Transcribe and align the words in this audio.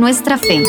nuestra 0.00 0.38
fe. 0.38 0.64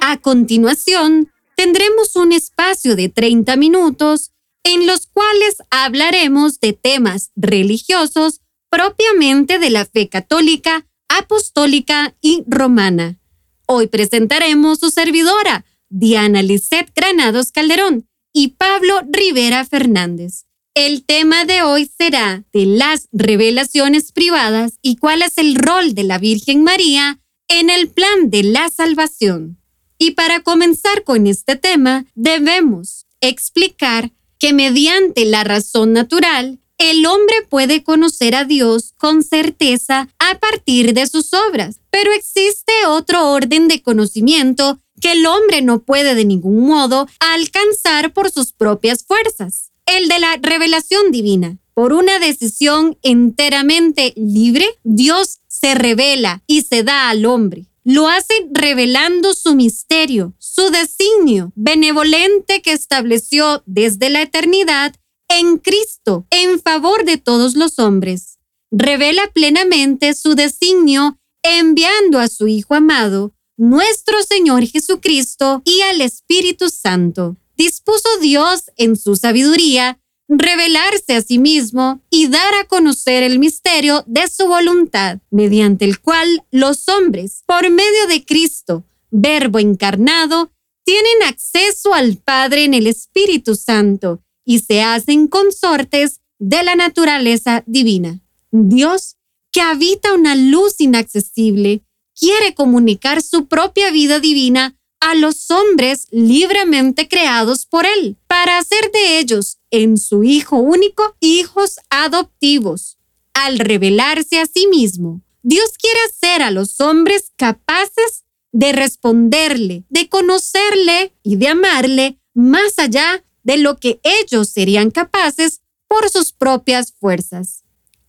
A 0.00 0.16
continuación, 0.22 1.30
tendremos 1.56 2.16
un 2.16 2.32
espacio 2.32 2.96
de 2.96 3.08
30 3.08 3.56
minutos 3.56 4.32
en 4.64 4.86
los 4.86 5.06
cuales 5.06 5.56
hablaremos 5.70 6.60
de 6.60 6.72
temas 6.72 7.32
religiosos 7.34 8.40
propiamente 8.70 9.58
de 9.58 9.70
la 9.70 9.84
fe 9.84 10.08
católica, 10.08 10.86
apostólica 11.08 12.14
y 12.20 12.44
romana. 12.46 13.18
Hoy 13.66 13.88
presentaremos 13.88 14.78
su 14.78 14.90
servidora, 14.90 15.64
Diana 15.88 16.42
Lisset 16.42 16.92
Granados 16.94 17.50
Calderón 17.50 18.08
y 18.32 18.48
Pablo 18.48 19.00
Rivera 19.10 19.64
Fernández. 19.64 20.44
El 20.82 21.04
tema 21.04 21.44
de 21.44 21.60
hoy 21.60 21.90
será 21.98 22.42
de 22.54 22.64
las 22.64 23.06
revelaciones 23.12 24.12
privadas 24.12 24.78
y 24.80 24.96
cuál 24.96 25.20
es 25.20 25.36
el 25.36 25.54
rol 25.54 25.94
de 25.94 26.04
la 26.04 26.16
Virgen 26.16 26.64
María 26.64 27.20
en 27.48 27.68
el 27.68 27.90
plan 27.90 28.30
de 28.30 28.44
la 28.44 28.70
salvación. 28.70 29.58
Y 29.98 30.12
para 30.12 30.40
comenzar 30.40 31.04
con 31.04 31.26
este 31.26 31.56
tema, 31.56 32.06
debemos 32.14 33.04
explicar 33.20 34.10
que 34.38 34.54
mediante 34.54 35.26
la 35.26 35.44
razón 35.44 35.92
natural, 35.92 36.60
el 36.78 37.04
hombre 37.04 37.34
puede 37.46 37.84
conocer 37.84 38.34
a 38.34 38.44
Dios 38.44 38.94
con 38.96 39.22
certeza 39.22 40.08
a 40.18 40.38
partir 40.38 40.94
de 40.94 41.06
sus 41.06 41.34
obras, 41.34 41.78
pero 41.90 42.10
existe 42.14 42.72
otro 42.88 43.32
orden 43.32 43.68
de 43.68 43.82
conocimiento 43.82 44.80
que 44.98 45.12
el 45.12 45.26
hombre 45.26 45.60
no 45.60 45.82
puede 45.82 46.14
de 46.14 46.24
ningún 46.24 46.66
modo 46.66 47.06
alcanzar 47.18 48.14
por 48.14 48.30
sus 48.30 48.54
propias 48.54 49.04
fuerzas, 49.04 49.69
el 49.96 50.08
de 50.08 50.18
la 50.18 50.36
revelación 50.40 51.10
divina. 51.10 51.58
Por 51.74 51.92
una 51.92 52.18
decisión 52.18 52.98
enteramente 53.02 54.12
libre, 54.16 54.66
Dios 54.84 55.40
se 55.48 55.74
revela 55.74 56.42
y 56.46 56.62
se 56.62 56.82
da 56.82 57.08
al 57.08 57.24
hombre. 57.26 57.66
Lo 57.84 58.08
hace 58.08 58.34
revelando 58.52 59.32
su 59.32 59.54
misterio, 59.54 60.34
su 60.38 60.70
designio 60.70 61.52
benevolente 61.54 62.60
que 62.60 62.72
estableció 62.72 63.62
desde 63.66 64.10
la 64.10 64.22
eternidad 64.22 64.94
en 65.28 65.56
Cristo 65.56 66.26
en 66.30 66.60
favor 66.60 67.04
de 67.04 67.16
todos 67.16 67.56
los 67.56 67.78
hombres. 67.78 68.38
Revela 68.70 69.30
plenamente 69.32 70.14
su 70.14 70.34
designio 70.34 71.18
enviando 71.42 72.18
a 72.18 72.28
su 72.28 72.46
Hijo 72.46 72.74
amado, 72.74 73.32
nuestro 73.56 74.22
Señor 74.22 74.66
Jesucristo 74.66 75.62
y 75.64 75.80
al 75.82 76.00
Espíritu 76.02 76.68
Santo. 76.68 77.36
Dispuso 77.60 78.08
Dios 78.22 78.70
en 78.78 78.96
su 78.96 79.16
sabiduría 79.16 80.00
revelarse 80.28 81.12
a 81.14 81.20
sí 81.20 81.38
mismo 81.38 82.00
y 82.08 82.28
dar 82.28 82.54
a 82.54 82.64
conocer 82.64 83.22
el 83.22 83.38
misterio 83.38 84.02
de 84.06 84.28
su 84.28 84.46
voluntad, 84.46 85.18
mediante 85.30 85.84
el 85.84 86.00
cual 86.00 86.42
los 86.50 86.88
hombres, 86.88 87.42
por 87.44 87.68
medio 87.68 88.06
de 88.08 88.24
Cristo, 88.24 88.84
Verbo 89.10 89.58
encarnado, 89.58 90.50
tienen 90.86 91.22
acceso 91.26 91.92
al 91.92 92.16
Padre 92.16 92.64
en 92.64 92.72
el 92.72 92.86
Espíritu 92.86 93.54
Santo 93.54 94.22
y 94.46 94.60
se 94.60 94.80
hacen 94.80 95.28
consortes 95.28 96.22
de 96.38 96.62
la 96.62 96.76
naturaleza 96.76 97.62
divina. 97.66 98.22
Dios, 98.50 99.18
que 99.52 99.60
habita 99.60 100.14
una 100.14 100.34
luz 100.34 100.80
inaccesible, 100.80 101.82
quiere 102.18 102.54
comunicar 102.54 103.20
su 103.20 103.48
propia 103.48 103.90
vida 103.90 104.18
divina 104.18 104.79
a 105.00 105.14
los 105.14 105.50
hombres 105.50 106.06
libremente 106.10 107.08
creados 107.08 107.66
por 107.66 107.86
Él, 107.86 108.16
para 108.26 108.58
hacer 108.58 108.90
de 108.92 109.18
ellos, 109.18 109.58
en 109.70 109.96
su 109.96 110.22
Hijo 110.22 110.56
único, 110.56 111.16
hijos 111.20 111.80
adoptivos. 111.88 112.98
Al 113.32 113.58
revelarse 113.58 114.38
a 114.38 114.46
sí 114.46 114.66
mismo, 114.66 115.22
Dios 115.42 115.70
quiere 115.78 115.98
hacer 116.08 116.42
a 116.42 116.50
los 116.50 116.80
hombres 116.80 117.32
capaces 117.36 118.24
de 118.52 118.72
responderle, 118.72 119.84
de 119.88 120.08
conocerle 120.08 121.14
y 121.22 121.36
de 121.36 121.48
amarle 121.48 122.18
más 122.34 122.78
allá 122.78 123.24
de 123.42 123.56
lo 123.56 123.78
que 123.78 124.00
ellos 124.02 124.48
serían 124.50 124.90
capaces 124.90 125.62
por 125.88 126.10
sus 126.10 126.32
propias 126.32 126.92
fuerzas. 126.92 127.64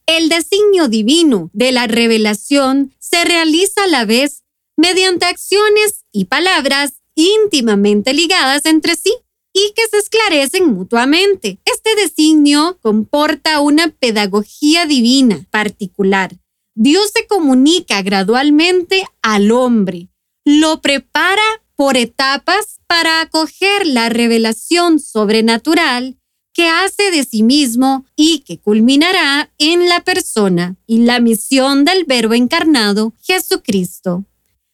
El 0.05 0.29
designio 0.29 0.87
divino 0.87 1.49
de 1.53 1.71
la 1.71 1.87
revelación 1.87 2.93
se 2.99 3.23
realiza 3.23 3.83
a 3.85 3.87
la 3.87 4.05
vez 4.05 4.43
mediante 4.81 5.25
acciones 5.25 6.03
y 6.11 6.25
palabras 6.25 6.93
íntimamente 7.15 8.13
ligadas 8.13 8.65
entre 8.65 8.95
sí 8.95 9.13
y 9.53 9.73
que 9.75 9.87
se 9.87 9.97
esclarecen 9.97 10.73
mutuamente. 10.73 11.59
Este 11.65 11.95
designio 11.95 12.79
comporta 12.81 13.61
una 13.61 13.89
pedagogía 13.89 14.85
divina 14.85 15.45
particular. 15.51 16.35
Dios 16.73 17.11
se 17.13 17.27
comunica 17.27 18.01
gradualmente 18.01 19.05
al 19.21 19.51
hombre, 19.51 20.09
lo 20.45 20.81
prepara 20.81 21.43
por 21.75 21.97
etapas 21.97 22.79
para 22.87 23.21
acoger 23.21 23.85
la 23.85 24.09
revelación 24.09 24.99
sobrenatural 24.99 26.17
que 26.53 26.67
hace 26.67 27.11
de 27.11 27.23
sí 27.23 27.43
mismo 27.43 28.05
y 28.15 28.39
que 28.39 28.59
culminará 28.59 29.51
en 29.57 29.87
la 29.89 30.03
persona 30.03 30.75
y 30.85 30.99
la 30.99 31.19
misión 31.19 31.85
del 31.85 32.05
Verbo 32.05 32.33
encarnado, 32.33 33.13
Jesucristo. 33.21 34.25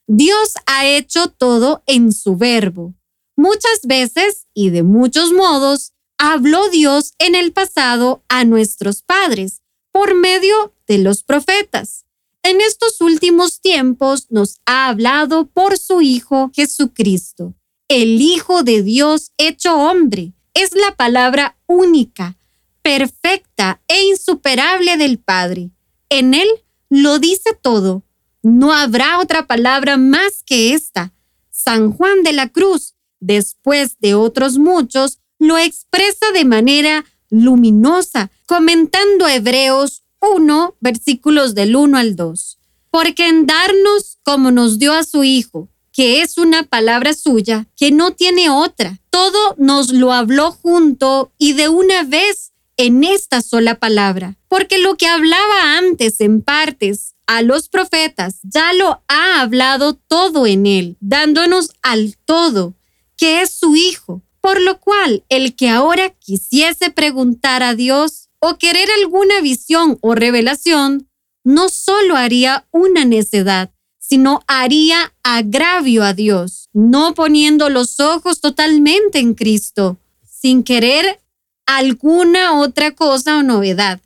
Dios 0.07 0.53
ha 0.66 0.88
hecho 0.88 1.28
todo 1.28 1.84
en 1.85 2.13
su 2.13 2.38
verbo. 2.38 2.94
Muchas 3.35 3.81
veces 3.84 4.47
y 4.53 4.69
de 4.69 4.81
muchos 4.81 5.34
modos 5.34 5.91
habló 6.18 6.69
Dios 6.69 7.13
en 7.19 7.35
el 7.35 7.51
pasado 7.51 8.23
a 8.29 8.46
nuestros 8.46 9.03
padres 9.03 9.62
por 9.91 10.16
medio 10.16 10.73
de 10.88 11.00
los 11.00 11.23
profetas. 11.23 12.06
En 12.41 12.62
estos 12.62 13.01
últimos 13.01 13.59
tiempos 13.59 14.28
nos 14.29 14.62
ha 14.66 14.88
hablado 14.88 15.47
por 15.47 15.78
su 15.78 16.00
Hijo 16.00 16.51
Jesucristo, 16.56 17.53
el 17.90 18.22
Hijo 18.22 18.63
de 18.63 18.84
Dios 18.84 19.34
hecho 19.38 19.75
hombre. 19.75 20.31
Es 20.53 20.73
la 20.73 20.96
palabra 20.96 21.57
única, 21.67 22.38
perfecta 22.81 23.81
e 23.90 24.06
insuperable 24.06 24.96
del 24.96 25.19
Padre. 25.19 25.72
En 26.09 26.34
Él 26.34 26.47
lo 26.90 27.19
dice 27.19 27.53
todo 27.62 28.06
no 28.47 28.74
habrá 28.74 29.19
otra 29.19 29.46
palabra 29.46 29.97
más 29.97 30.44
que 30.46 30.74
esta. 30.74 31.13
San 31.52 31.91
Juan 31.91 32.24
de 32.24 32.34
la 32.34 32.50
Cruz, 32.50 32.96
después 33.19 34.00
de 34.00 34.16
otros 34.16 34.58
muchos, 34.58 35.19
lo 35.38 35.58
expresa 35.58 36.31
de 36.34 36.46
manera 36.46 37.06
luminosa, 37.30 38.31
comentando 38.46 39.28
Hebreos 39.28 40.03
1, 40.22 40.75
versículos 40.80 41.56
del 41.56 41.75
1 41.75 41.97
al 41.97 42.16
2. 42.16 42.58
Porque 42.90 43.28
en 43.28 43.46
darnos 43.46 44.18
como 44.24 44.52
nos 44.52 44.79
dio 44.79 44.94
a 44.94 45.03
su 45.03 45.24
Hijo, 45.24 45.69
que 45.91 46.22
es 46.22 46.38
una 46.38 46.64
palabra 46.64 47.14
suya, 47.14 47.68
que 47.75 47.91
no 47.91 48.12
tiene 48.12 48.50
otra, 48.50 49.00
todo 49.09 49.56
nos 49.58 49.91
lo 49.91 50.14
habló 50.14 50.52
junto 50.52 51.31
y 51.38 51.53
de 51.53 51.69
una 51.69 52.03
vez 52.03 52.53
en 52.78 53.03
esta 53.03 53.41
sola 53.41 53.75
palabra. 53.75 54.38
Porque 54.47 54.78
lo 54.78 54.96
que 54.96 55.08
hablaba 55.08 55.78
antes 55.78 56.22
en 56.22 56.41
partes 56.41 57.16
a 57.27 57.41
los 57.41 57.69
profetas, 57.69 58.39
ya 58.41 58.73
lo 58.73 59.03
ha 59.07 59.41
hablado 59.41 59.95
todo 59.95 60.47
en 60.47 60.65
él, 60.65 60.97
dándonos 60.99 61.71
al 61.81 62.17
todo, 62.25 62.73
que 63.17 63.41
es 63.41 63.51
su 63.51 63.75
Hijo. 63.75 64.23
Por 64.41 64.61
lo 64.61 64.79
cual, 64.79 65.25
el 65.27 65.55
que 65.55 65.69
ahora 65.69 66.09
quisiese 66.09 66.90
preguntar 66.90 67.63
a 67.63 67.75
Dios 67.75 68.29
o 68.40 68.57
querer 68.57 68.87
alguna 69.02 69.41
visión 69.41 69.97
o 70.02 70.16
revelación, 70.16 71.09
no 71.43 71.69
solo 71.69 72.16
haría 72.16 72.66
una 72.72 73.03
necedad, 73.03 73.72
sino 73.99 74.41
haría 74.47 75.13
agravio 75.23 76.03
a 76.03 76.13
Dios, 76.13 76.69
no 76.72 77.13
poniendo 77.13 77.69
los 77.69 77.99
ojos 77.99 78.40
totalmente 78.40 79.19
en 79.19 79.34
Cristo, 79.34 79.97
sin 80.23 80.63
querer 80.63 81.19
alguna 81.66 82.57
otra 82.57 82.91
cosa 82.96 83.37
o 83.37 83.43
novedad. 83.43 83.99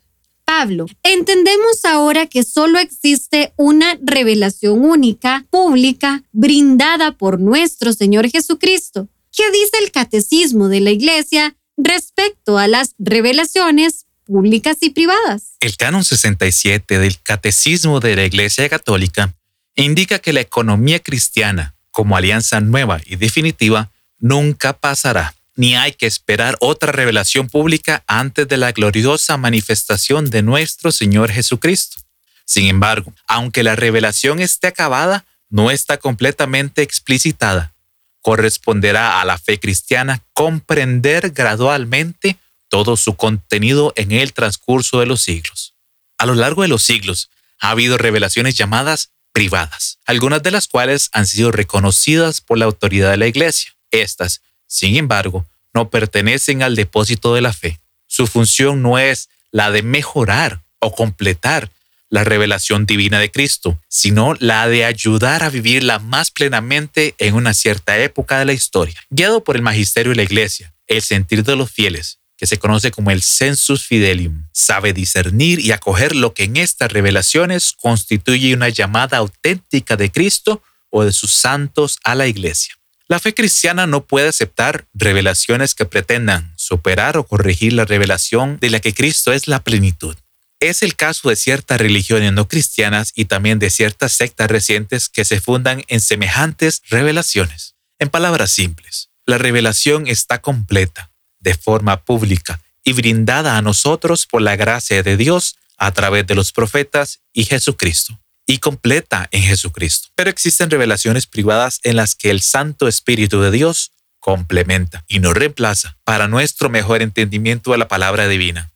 Entendemos 1.03 1.85
ahora 1.85 2.27
que 2.27 2.43
solo 2.43 2.77
existe 2.77 3.53
una 3.55 3.97
revelación 4.01 4.83
única, 4.83 5.45
pública, 5.49 6.23
brindada 6.31 7.13
por 7.13 7.39
nuestro 7.39 7.93
Señor 7.93 8.29
Jesucristo. 8.29 9.07
¿Qué 9.35 9.49
dice 9.51 9.71
el 9.81 9.91
catecismo 9.91 10.67
de 10.67 10.81
la 10.81 10.91
Iglesia 10.91 11.55
respecto 11.77 12.57
a 12.57 12.67
las 12.67 12.95
revelaciones 12.99 14.05
públicas 14.25 14.77
y 14.81 14.89
privadas? 14.89 15.55
El 15.61 15.77
canon 15.77 16.03
67 16.03 16.99
del 16.99 17.21
Catecismo 17.21 17.99
de 18.01 18.15
la 18.17 18.25
Iglesia 18.25 18.67
Católica 18.67 19.33
indica 19.75 20.19
que 20.19 20.33
la 20.33 20.41
economía 20.41 20.99
cristiana, 20.99 21.75
como 21.91 22.17
alianza 22.17 22.59
nueva 22.59 22.99
y 23.05 23.15
definitiva, 23.15 23.89
nunca 24.19 24.73
pasará 24.73 25.33
ni 25.55 25.75
hay 25.75 25.93
que 25.93 26.07
esperar 26.07 26.57
otra 26.59 26.91
revelación 26.91 27.49
pública 27.49 28.03
antes 28.07 28.47
de 28.47 28.57
la 28.57 28.71
gloriosa 28.71 29.37
manifestación 29.37 30.29
de 30.29 30.41
nuestro 30.41 30.91
Señor 30.91 31.31
Jesucristo. 31.31 31.97
Sin 32.45 32.67
embargo, 32.67 33.13
aunque 33.27 33.63
la 33.63 33.75
revelación 33.75 34.39
esté 34.39 34.67
acabada, 34.67 35.25
no 35.49 35.71
está 35.71 35.97
completamente 35.97 36.81
explicitada. 36.81 37.73
Corresponderá 38.21 39.19
a 39.21 39.25
la 39.25 39.37
fe 39.37 39.59
cristiana 39.59 40.23
comprender 40.33 41.31
gradualmente 41.31 42.37
todo 42.69 42.95
su 42.95 43.15
contenido 43.15 43.93
en 43.95 44.11
el 44.13 44.33
transcurso 44.33 44.99
de 44.99 45.05
los 45.05 45.21
siglos. 45.21 45.73
A 46.17 46.25
lo 46.25 46.35
largo 46.35 46.61
de 46.61 46.67
los 46.67 46.83
siglos 46.83 47.29
ha 47.59 47.71
habido 47.71 47.97
revelaciones 47.97 48.55
llamadas 48.55 49.11
privadas, 49.33 49.99
algunas 50.05 50.41
de 50.43 50.51
las 50.51 50.67
cuales 50.67 51.09
han 51.13 51.27
sido 51.27 51.51
reconocidas 51.51 52.41
por 52.41 52.57
la 52.57 52.65
autoridad 52.65 53.11
de 53.11 53.17
la 53.17 53.27
Iglesia. 53.27 53.75
Estas, 53.91 54.41
sin 54.71 54.95
embargo, 54.95 55.45
no 55.73 55.89
pertenecen 55.89 56.63
al 56.63 56.77
depósito 56.77 57.35
de 57.35 57.41
la 57.41 57.51
fe. 57.51 57.81
Su 58.07 58.25
función 58.25 58.81
no 58.81 58.99
es 58.99 59.27
la 59.51 59.69
de 59.69 59.83
mejorar 59.83 60.61
o 60.79 60.95
completar 60.95 61.69
la 62.09 62.23
revelación 62.23 62.85
divina 62.85 63.19
de 63.19 63.29
Cristo, 63.29 63.81
sino 63.89 64.33
la 64.39 64.69
de 64.69 64.85
ayudar 64.85 65.43
a 65.43 65.49
vivirla 65.49 65.99
más 65.99 66.31
plenamente 66.31 67.15
en 67.17 67.35
una 67.35 67.53
cierta 67.53 67.97
época 67.99 68.39
de 68.39 68.45
la 68.45 68.53
historia. 68.53 68.95
Guiado 69.09 69.43
por 69.43 69.57
el 69.57 69.61
magisterio 69.61 70.11
de 70.11 70.15
la 70.15 70.23
Iglesia, 70.23 70.73
el 70.87 71.01
sentir 71.01 71.43
de 71.43 71.57
los 71.57 71.69
fieles, 71.69 72.19
que 72.37 72.47
se 72.47 72.57
conoce 72.57 72.91
como 72.91 73.11
el 73.11 73.21
sensus 73.21 73.85
fidelium, 73.85 74.47
sabe 74.53 74.93
discernir 74.93 75.59
y 75.59 75.73
acoger 75.73 76.15
lo 76.15 76.33
que 76.33 76.45
en 76.45 76.55
estas 76.55 76.93
revelaciones 76.93 77.73
constituye 77.73 78.53
una 78.53 78.69
llamada 78.69 79.17
auténtica 79.17 79.97
de 79.97 80.09
Cristo 80.09 80.63
o 80.89 81.03
de 81.03 81.11
sus 81.11 81.33
santos 81.33 81.97
a 82.05 82.15
la 82.15 82.27
Iglesia. 82.27 82.73
La 83.11 83.19
fe 83.19 83.33
cristiana 83.33 83.87
no 83.87 84.05
puede 84.05 84.29
aceptar 84.29 84.87
revelaciones 84.93 85.75
que 85.75 85.83
pretendan 85.83 86.53
superar 86.55 87.17
o 87.17 87.27
corregir 87.27 87.73
la 87.73 87.83
revelación 87.83 88.57
de 88.61 88.69
la 88.69 88.79
que 88.79 88.93
Cristo 88.93 89.33
es 89.33 89.49
la 89.49 89.65
plenitud. 89.65 90.15
Es 90.61 90.81
el 90.81 90.95
caso 90.95 91.27
de 91.27 91.35
ciertas 91.35 91.81
religiones 91.81 92.31
no 92.31 92.47
cristianas 92.47 93.11
y 93.13 93.25
también 93.25 93.59
de 93.59 93.69
ciertas 93.69 94.13
sectas 94.13 94.49
recientes 94.49 95.09
que 95.09 95.25
se 95.25 95.41
fundan 95.41 95.83
en 95.89 95.99
semejantes 95.99 96.83
revelaciones. 96.89 97.75
En 97.99 98.07
palabras 98.07 98.49
simples, 98.49 99.09
la 99.25 99.37
revelación 99.37 100.07
está 100.07 100.39
completa, 100.39 101.11
de 101.41 101.53
forma 101.55 102.05
pública 102.05 102.61
y 102.81 102.93
brindada 102.93 103.57
a 103.57 103.61
nosotros 103.61 104.25
por 104.25 104.41
la 104.41 104.55
gracia 104.55 105.03
de 105.03 105.17
Dios 105.17 105.57
a 105.75 105.91
través 105.91 106.25
de 106.27 106.35
los 106.35 106.53
profetas 106.53 107.19
y 107.33 107.43
Jesucristo, 107.43 108.21
y 108.51 108.57
completa 108.57 109.29
en 109.31 109.43
Jesucristo. 109.43 110.09
Pero 110.15 110.29
existen 110.29 110.69
revelaciones 110.69 111.25
privadas 111.25 111.79
en 111.83 111.95
las 111.95 112.15
que 112.15 112.29
el 112.29 112.41
Santo 112.41 112.89
Espíritu 112.89 113.39
de 113.39 113.49
Dios 113.49 113.93
complementa 114.19 115.05
y 115.07 115.19
no 115.19 115.33
reemplaza 115.33 115.97
para 116.03 116.27
nuestro 116.27 116.69
mejor 116.69 117.01
entendimiento 117.01 117.71
de 117.71 117.77
la 117.77 117.87
palabra 117.87 118.27
divina. 118.27 118.69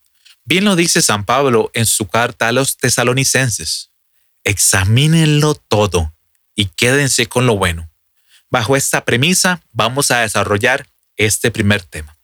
Bien 0.46 0.64
lo 0.64 0.78
dice 0.78 1.02
San 1.02 1.26
Pablo 1.26 1.72
en 1.74 1.86
su 1.86 2.08
carta 2.08 2.48
a 2.48 2.52
los 2.54 2.78
tesalonicenses. 2.78 3.92
Examínenlo 4.46 5.56
todo 5.56 6.14
y 6.56 6.68
quédense 6.68 7.26
con 7.26 7.46
lo 7.46 7.58
bueno. 7.58 7.90
Bajo 8.50 8.78
esta 8.78 9.04
premisa 9.04 9.62
vamos 9.74 10.10
a 10.10 10.22
desarrollar 10.22 10.88
este 11.18 11.52
primer 11.52 11.82
tema. 11.84 12.18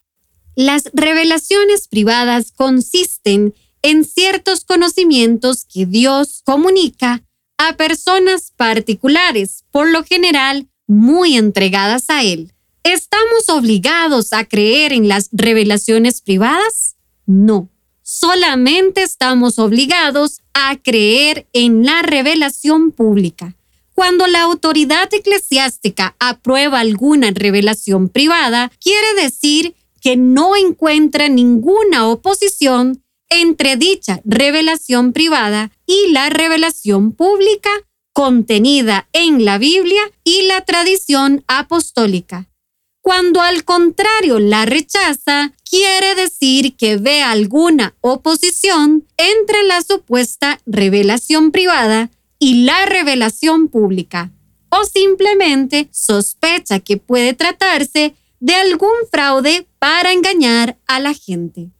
Las 0.54 0.84
revelaciones 0.94 1.86
privadas 1.86 2.50
consisten 2.52 3.54
en 3.82 4.06
ciertos 4.06 4.64
conocimientos 4.64 5.66
que 5.70 5.84
Dios 5.84 6.40
comunica 6.44 7.22
a 7.68 7.76
personas 7.76 8.52
particulares, 8.56 9.64
por 9.70 9.88
lo 9.90 10.04
general 10.04 10.68
muy 10.86 11.36
entregadas 11.36 12.10
a 12.10 12.22
Él. 12.22 12.52
¿Estamos 12.82 13.48
obligados 13.48 14.32
a 14.32 14.44
creer 14.44 14.92
en 14.92 15.08
las 15.08 15.28
revelaciones 15.32 16.20
privadas? 16.20 16.96
No 17.26 17.68
solamente 18.02 19.02
estamos 19.02 19.58
obligados 19.58 20.42
a 20.52 20.76
creer 20.76 21.46
en 21.52 21.84
la 21.84 22.02
revelación 22.02 22.90
pública. 22.90 23.56
Cuando 23.94 24.26
la 24.26 24.42
autoridad 24.42 25.08
eclesiástica 25.12 26.14
aprueba 26.18 26.80
alguna 26.80 27.30
revelación 27.30 28.08
privada, 28.08 28.70
quiere 28.80 29.22
decir 29.22 29.74
que 30.00 30.16
no 30.16 30.56
encuentra 30.56 31.28
ninguna 31.28 32.08
oposición 32.08 33.02
entre 33.32 33.76
dicha 33.76 34.20
revelación 34.24 35.12
privada 35.12 35.72
y 35.86 36.12
la 36.12 36.28
revelación 36.28 37.12
pública 37.12 37.70
contenida 38.12 39.08
en 39.12 39.44
la 39.44 39.58
Biblia 39.58 40.02
y 40.22 40.42
la 40.42 40.60
tradición 40.60 41.42
apostólica. 41.48 42.48
Cuando 43.00 43.40
al 43.40 43.64
contrario 43.64 44.38
la 44.38 44.64
rechaza, 44.64 45.52
quiere 45.68 46.14
decir 46.14 46.76
que 46.76 46.98
ve 46.98 47.22
alguna 47.22 47.96
oposición 48.00 49.08
entre 49.16 49.64
la 49.64 49.82
supuesta 49.82 50.60
revelación 50.66 51.50
privada 51.50 52.10
y 52.38 52.64
la 52.64 52.86
revelación 52.86 53.68
pública, 53.68 54.30
o 54.68 54.84
simplemente 54.84 55.88
sospecha 55.90 56.80
que 56.80 56.96
puede 56.96 57.32
tratarse 57.32 58.14
de 58.40 58.54
algún 58.54 58.90
fraude 59.10 59.66
para 59.78 60.12
engañar 60.12 60.78
a 60.86 61.00
la 61.00 61.14
gente. 61.14 61.70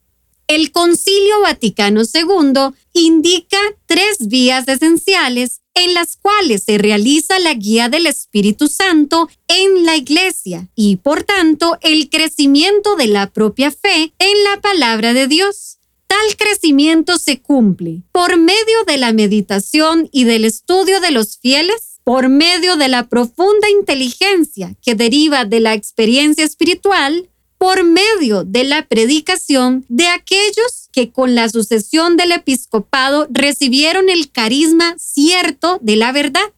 El 0.46 0.72
Concilio 0.72 1.40
Vaticano 1.42 2.02
II 2.02 2.74
indica 2.92 3.58
tres 3.86 4.16
vías 4.20 4.68
esenciales 4.68 5.62
en 5.74 5.94
las 5.94 6.16
cuales 6.16 6.64
se 6.64 6.78
realiza 6.78 7.38
la 7.38 7.54
guía 7.54 7.88
del 7.88 8.06
Espíritu 8.06 8.68
Santo 8.68 9.28
en 9.48 9.84
la 9.84 9.96
Iglesia 9.96 10.68
y, 10.74 10.96
por 10.96 11.22
tanto, 11.22 11.78
el 11.80 12.10
crecimiento 12.10 12.96
de 12.96 13.06
la 13.06 13.30
propia 13.30 13.70
fe 13.70 14.12
en 14.18 14.44
la 14.44 14.60
palabra 14.60 15.14
de 15.14 15.28
Dios. 15.28 15.78
Tal 16.06 16.36
crecimiento 16.36 17.16
se 17.16 17.40
cumple 17.40 18.02
por 18.12 18.36
medio 18.36 18.84
de 18.86 18.98
la 18.98 19.14
meditación 19.14 20.10
y 20.12 20.24
del 20.24 20.44
estudio 20.44 21.00
de 21.00 21.10
los 21.10 21.38
fieles, 21.38 22.00
por 22.04 22.28
medio 22.28 22.76
de 22.76 22.88
la 22.88 23.08
profunda 23.08 23.70
inteligencia 23.70 24.74
que 24.82 24.94
deriva 24.94 25.44
de 25.44 25.60
la 25.60 25.72
experiencia 25.72 26.44
espiritual, 26.44 27.30
por 27.62 27.84
medio 27.84 28.42
de 28.42 28.64
la 28.64 28.88
predicación 28.88 29.86
de 29.88 30.08
aquellos 30.08 30.88
que 30.90 31.12
con 31.12 31.36
la 31.36 31.48
sucesión 31.48 32.16
del 32.16 32.32
episcopado 32.32 33.28
recibieron 33.30 34.08
el 34.08 34.32
carisma 34.32 34.96
cierto 34.98 35.78
de 35.80 35.94
la 35.94 36.10
verdad. 36.10 36.52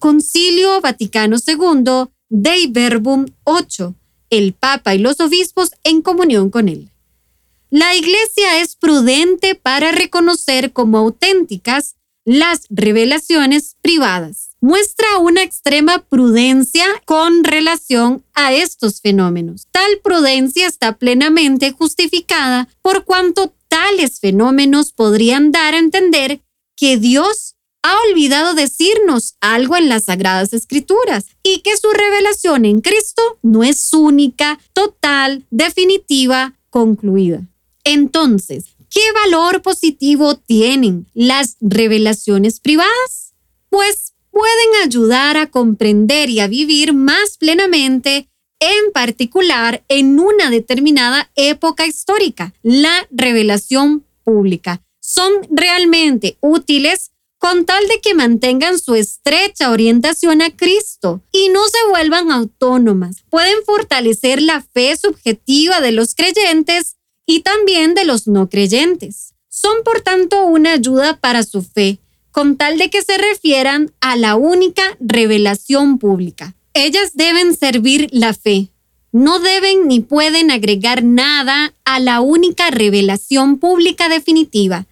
Concilio 0.00 0.80
Vaticano 0.80 1.36
II, 1.36 2.10
Dei 2.28 2.66
Verbum 2.66 3.26
8, 3.44 3.94
el 4.30 4.52
Papa 4.52 4.96
y 4.96 4.98
los 4.98 5.20
obispos 5.20 5.70
en 5.84 6.02
comunión 6.02 6.50
con 6.50 6.68
él. 6.68 6.90
La 7.70 7.94
Iglesia 7.94 8.60
es 8.60 8.74
prudente 8.74 9.54
para 9.54 9.92
reconocer 9.92 10.72
como 10.72 10.98
auténticas 10.98 11.94
las 12.24 12.66
revelaciones 12.68 13.76
privadas 13.80 14.47
muestra 14.60 15.18
una 15.18 15.42
extrema 15.42 16.04
prudencia 16.08 16.86
con 17.04 17.44
relación 17.44 18.24
a 18.34 18.52
estos 18.52 19.00
fenómenos. 19.00 19.68
Tal 19.70 20.00
prudencia 20.02 20.66
está 20.66 20.96
plenamente 20.96 21.72
justificada 21.72 22.68
por 22.82 23.04
cuanto 23.04 23.54
tales 23.68 24.20
fenómenos 24.20 24.92
podrían 24.92 25.52
dar 25.52 25.74
a 25.74 25.78
entender 25.78 26.40
que 26.76 26.96
Dios 26.96 27.56
ha 27.82 27.94
olvidado 28.10 28.54
decirnos 28.54 29.36
algo 29.40 29.76
en 29.76 29.88
las 29.88 30.04
Sagradas 30.04 30.52
Escrituras 30.52 31.26
y 31.42 31.60
que 31.60 31.76
su 31.76 31.88
revelación 31.90 32.64
en 32.64 32.80
Cristo 32.80 33.38
no 33.42 33.62
es 33.62 33.92
única, 33.94 34.58
total, 34.72 35.44
definitiva, 35.50 36.54
concluida. 36.70 37.46
Entonces, 37.84 38.66
¿qué 38.90 39.00
valor 39.24 39.62
positivo 39.62 40.36
tienen 40.36 41.06
las 41.14 41.56
revelaciones 41.60 42.60
privadas? 42.60 43.34
Pues 43.70 44.14
pueden 44.30 44.84
ayudar 44.84 45.36
a 45.36 45.50
comprender 45.50 46.30
y 46.30 46.40
a 46.40 46.48
vivir 46.48 46.92
más 46.92 47.36
plenamente, 47.38 48.28
en 48.60 48.92
particular 48.92 49.84
en 49.88 50.18
una 50.18 50.50
determinada 50.50 51.30
época 51.34 51.86
histórica, 51.86 52.52
la 52.62 53.06
revelación 53.10 54.04
pública. 54.24 54.82
Son 55.00 55.32
realmente 55.50 56.36
útiles 56.40 57.12
con 57.38 57.64
tal 57.64 57.86
de 57.86 58.00
que 58.00 58.14
mantengan 58.14 58.78
su 58.78 58.94
estrecha 58.94 59.70
orientación 59.70 60.42
a 60.42 60.54
Cristo 60.54 61.22
y 61.32 61.48
no 61.50 61.66
se 61.68 61.78
vuelvan 61.88 62.30
autónomas. 62.30 63.24
Pueden 63.30 63.62
fortalecer 63.64 64.42
la 64.42 64.60
fe 64.60 64.96
subjetiva 64.96 65.80
de 65.80 65.92
los 65.92 66.14
creyentes 66.14 66.96
y 67.26 67.40
también 67.40 67.94
de 67.94 68.04
los 68.04 68.26
no 68.26 68.48
creyentes. 68.48 69.34
Son 69.48 69.82
por 69.84 70.00
tanto 70.00 70.44
una 70.44 70.72
ayuda 70.72 71.16
para 71.16 71.42
su 71.42 71.62
fe 71.62 71.98
con 72.30 72.56
tal 72.56 72.78
de 72.78 72.90
que 72.90 73.02
se 73.02 73.16
refieran 73.18 73.92
a 74.00 74.16
la 74.16 74.36
única 74.36 74.82
revelación 75.00 75.98
pública. 75.98 76.54
Ellas 76.74 77.12
deben 77.14 77.56
servir 77.56 78.08
la 78.12 78.34
fe. 78.34 78.68
No 79.10 79.40
deben 79.40 79.88
ni 79.88 80.00
pueden 80.00 80.50
agregar 80.50 81.02
nada 81.02 81.74
a 81.84 81.98
la 81.98 82.20
única 82.20 82.70
revelación 82.70 83.58
pública 83.58 84.08
definitiva, 84.08 84.86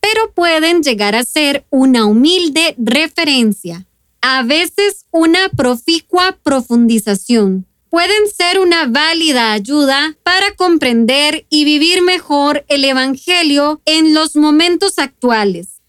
pero 0.00 0.32
pueden 0.32 0.82
llegar 0.82 1.14
a 1.14 1.24
ser 1.24 1.64
una 1.70 2.04
humilde 2.04 2.74
referencia, 2.78 3.86
a 4.20 4.42
veces 4.42 5.06
una 5.12 5.48
proficua 5.50 6.36
profundización. 6.42 7.66
Pueden 7.90 8.28
ser 8.28 8.58
una 8.58 8.86
válida 8.86 9.52
ayuda 9.52 10.16
para 10.22 10.54
comprender 10.56 11.46
y 11.48 11.64
vivir 11.64 12.02
mejor 12.02 12.64
el 12.68 12.84
Evangelio 12.84 13.80
en 13.84 14.14
los 14.14 14.36
momentos 14.36 14.98
actuales 14.98 15.79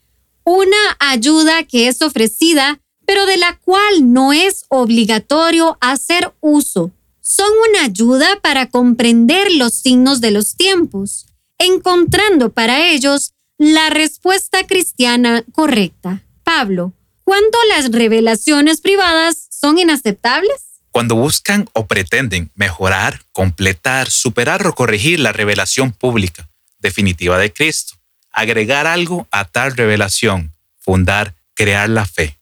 una 0.54 0.98
ayuda 1.00 1.64
que 1.64 1.88
es 1.88 2.02
ofrecida, 2.02 2.80
pero 3.06 3.26
de 3.26 3.38
la 3.38 3.58
cual 3.58 4.14
no 4.14 4.34
es 4.34 4.66
obligatorio 4.70 5.78
hacer 5.82 6.34
uso. 6.40 6.92
Son 7.22 7.50
una 7.70 7.86
ayuda 7.86 8.40
para 8.42 8.70
comprender 8.70 9.52
los 9.54 9.74
signos 9.74 10.22
de 10.22 10.32
los 10.32 10.56
tiempos, 10.56 11.28
encontrando 11.58 12.52
para 12.52 12.90
ellos 12.90 13.34
la 13.58 13.90
respuesta 13.90 14.66
cristiana 14.66 15.44
correcta. 15.54 16.24
Pablo, 16.44 16.94
¿Cuánto 17.32 17.58
las 17.70 17.90
revelaciones 17.92 18.82
privadas 18.82 19.48
son 19.50 19.78
inaceptables? 19.78 20.82
Cuando 20.90 21.16
buscan 21.16 21.70
o 21.72 21.88
pretenden 21.88 22.52
mejorar, 22.56 23.22
completar, 23.32 24.10
superar 24.10 24.68
o 24.68 24.76
corregir 24.76 25.20
la 25.22 25.32
revelación 25.32 25.94
pública 25.94 26.50
definitiva 26.80 27.38
de 27.38 27.54
Cristo, 27.54 27.94
agregar 28.32 28.88
algo 28.88 29.28
a 29.32 29.46
tal 29.46 29.76
revelación, 29.76 30.54
fundar, 30.80 31.36
crear 31.54 31.90
la 31.90 32.06
fe. 32.06 32.38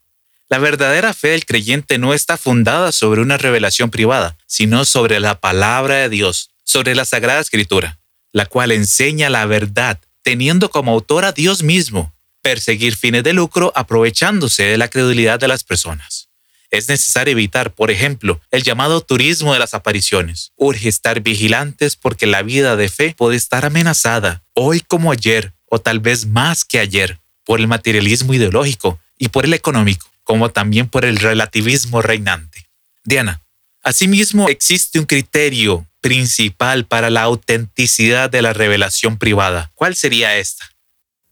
La 0.48 0.58
verdadera 0.58 1.14
fe 1.14 1.28
del 1.28 1.46
creyente 1.46 1.98
no 1.98 2.12
está 2.12 2.36
fundada 2.36 2.90
sobre 2.90 3.20
una 3.20 3.36
revelación 3.36 3.90
privada, 3.90 4.36
sino 4.46 4.84
sobre 4.84 5.20
la 5.20 5.38
palabra 5.38 5.96
de 5.96 6.08
Dios, 6.08 6.50
sobre 6.64 6.94
la 6.94 7.04
Sagrada 7.04 7.40
Escritura, 7.40 7.98
la 8.32 8.46
cual 8.46 8.72
enseña 8.72 9.30
la 9.30 9.46
verdad, 9.46 10.00
teniendo 10.22 10.70
como 10.70 10.92
autor 10.92 11.24
a 11.24 11.32
Dios 11.32 11.62
mismo, 11.62 12.12
perseguir 12.42 12.96
fines 12.96 13.22
de 13.22 13.32
lucro 13.32 13.72
aprovechándose 13.76 14.64
de 14.64 14.78
la 14.78 14.88
credulidad 14.88 15.38
de 15.38 15.48
las 15.48 15.62
personas. 15.62 16.30
Es 16.70 16.88
necesario 16.88 17.32
evitar, 17.32 17.74
por 17.74 17.90
ejemplo, 17.90 18.40
el 18.50 18.62
llamado 18.62 19.00
turismo 19.00 19.52
de 19.52 19.58
las 19.58 19.74
apariciones. 19.74 20.52
Urge 20.56 20.88
estar 20.88 21.20
vigilantes 21.20 21.96
porque 21.96 22.26
la 22.26 22.42
vida 22.42 22.76
de 22.76 22.88
fe 22.88 23.14
puede 23.16 23.36
estar 23.36 23.64
amenazada, 23.64 24.44
hoy 24.54 24.80
como 24.80 25.10
ayer, 25.10 25.52
o 25.70 25.78
tal 25.80 26.00
vez 26.00 26.26
más 26.26 26.64
que 26.64 26.78
ayer, 26.78 27.18
por 27.44 27.60
el 27.60 27.68
materialismo 27.68 28.34
ideológico 28.34 28.98
y 29.16 29.28
por 29.28 29.46
el 29.46 29.54
económico, 29.54 30.06
como 30.24 30.50
también 30.50 30.88
por 30.88 31.04
el 31.04 31.16
relativismo 31.16 32.02
reinante. 32.02 32.66
Diana, 33.04 33.40
asimismo 33.82 34.48
existe 34.48 34.98
un 34.98 35.06
criterio 35.06 35.86
principal 36.00 36.86
para 36.86 37.08
la 37.08 37.22
autenticidad 37.22 38.28
de 38.30 38.42
la 38.42 38.52
revelación 38.52 39.16
privada. 39.16 39.70
¿Cuál 39.74 39.94
sería 39.94 40.36
esta? 40.36 40.64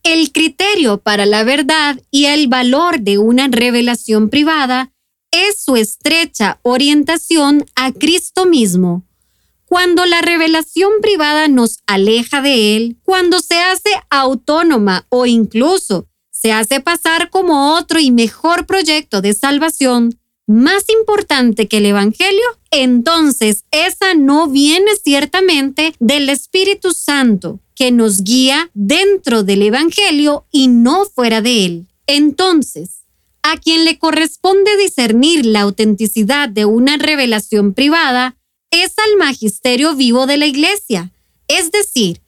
El 0.02 0.32
criterio 0.32 0.98
para 0.98 1.26
la 1.26 1.42
verdad 1.42 2.00
y 2.10 2.26
el 2.26 2.48
valor 2.48 3.00
de 3.00 3.18
una 3.18 3.48
revelación 3.48 4.30
privada 4.30 4.92
es 5.30 5.62
su 5.62 5.76
estrecha 5.76 6.60
orientación 6.62 7.66
a 7.74 7.92
Cristo 7.92 8.46
mismo. 8.46 9.04
Cuando 9.68 10.06
la 10.06 10.22
revelación 10.22 10.90
privada 11.02 11.46
nos 11.46 11.80
aleja 11.86 12.40
de 12.40 12.74
Él, 12.74 12.96
cuando 13.02 13.38
se 13.40 13.60
hace 13.60 13.90
autónoma 14.08 15.06
o 15.10 15.26
incluso 15.26 16.08
se 16.30 16.52
hace 16.52 16.80
pasar 16.80 17.28
como 17.28 17.74
otro 17.74 18.00
y 18.00 18.10
mejor 18.10 18.64
proyecto 18.64 19.20
de 19.20 19.34
salvación, 19.34 20.18
más 20.46 20.84
importante 20.88 21.68
que 21.68 21.76
el 21.76 21.86
Evangelio, 21.86 22.46
entonces 22.70 23.66
esa 23.70 24.14
no 24.14 24.48
viene 24.48 24.90
ciertamente 25.04 25.92
del 25.98 26.30
Espíritu 26.30 26.92
Santo, 26.92 27.60
que 27.74 27.90
nos 27.92 28.24
guía 28.24 28.70
dentro 28.72 29.42
del 29.42 29.60
Evangelio 29.60 30.46
y 30.50 30.68
no 30.68 31.04
fuera 31.04 31.42
de 31.42 31.66
él. 31.66 31.86
Entonces, 32.06 33.02
a 33.42 33.58
quien 33.58 33.84
le 33.84 33.98
corresponde 33.98 34.78
discernir 34.78 35.44
la 35.44 35.60
autenticidad 35.60 36.48
de 36.48 36.64
una 36.64 36.96
revelación 36.96 37.74
privada 37.74 38.37
es 38.70 38.92
al 38.98 39.16
magisterio 39.16 39.94
vivo 39.94 40.26
de 40.26 40.36
la 40.36 40.46
Iglesia. 40.46 41.12
Es 41.48 41.70
decir, 41.72 42.20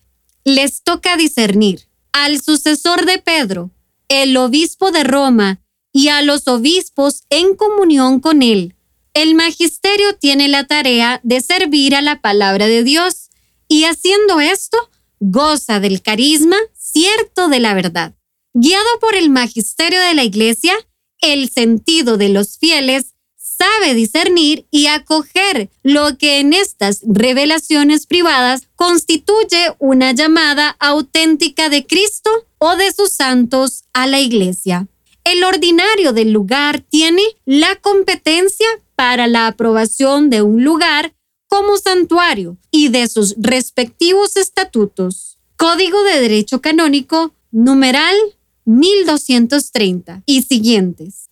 les 0.45 0.83
toca 0.83 1.17
discernir 1.17 1.87
al 2.13 2.41
sucesor 2.41 3.07
de 3.07 3.19
Pedro, 3.19 3.71
el 4.09 4.37
obispo 4.37 4.91
de 4.91 5.05
Roma, 5.05 5.61
y 5.93 6.09
a 6.09 6.23
los 6.23 6.47
obispos 6.47 7.25
en 7.31 7.57
comunión 7.57 8.21
con 8.21 8.43
él. 8.43 8.75
El 9.13 9.35
magisterio 9.35 10.17
tiene 10.17 10.49
la 10.49 10.67
tarea 10.67 11.21
de 11.25 11.41
servir 11.41 11.97
a 11.97 12.03
la 12.03 12.21
palabra 12.21 12.67
de 12.67 12.85
Dios 12.85 13.31
y 13.69 13.85
haciendo 13.85 14.41
esto, 14.41 14.79
goza 15.19 15.81
del 15.81 16.01
carisma 16.01 16.57
cierto 16.75 17.49
de 17.49 17.61
la 17.61 17.75
verdad. 17.75 18.15
Guiado 18.53 18.89
por 19.01 19.15
el 19.15 19.31
magisterio 19.31 20.01
de 20.01 20.15
la 20.15 20.25
Iglesia, 20.25 20.75
el 21.21 21.51
sentido 21.51 22.17
de 22.17 22.29
los 22.29 22.59
fieles 22.59 23.15
sabe 23.61 23.95
discernir 23.95 24.67
y 24.71 24.87
acoger 24.87 25.69
lo 25.83 26.17
que 26.17 26.41
en 26.41 26.55
estas 26.55 27.03
revelaciones 27.07 28.07
privadas 28.07 28.69
constituye 28.75 29.75
una 29.79 30.13
llamada 30.13 30.77
auténtica 30.79 31.69
de 31.69 31.87
Cristo 31.87 32.31
o 32.57 32.77
de 32.77 32.91
sus 32.91 33.13
santos 33.13 33.85
a 33.93 34.07
la 34.07 34.19
Iglesia. 34.19 34.89
El 35.25 35.45
ordinario 35.45 36.15
del 36.15 36.33
lugar 36.33 36.81
tiene 36.81 37.23
la 37.45 37.77
competencia 37.77 38.67
para 38.97 39.27
la 39.27 39.47
aprobación 39.47 40.31
de 40.31 40.41
un 40.41 40.65
lugar 40.65 41.15
como 41.47 41.77
santuario 41.77 42.57
y 42.71 42.89
de 42.89 43.09
sus 43.09 43.35
respectivos 43.37 44.39
estatutos. 44.39 45.39
Código 45.57 46.03
de 46.05 46.21
Derecho 46.21 46.63
Canónico, 46.63 47.35
numeral 47.51 48.17
1230 48.65 50.23
y 50.25 50.43
siguientes. 50.43 51.30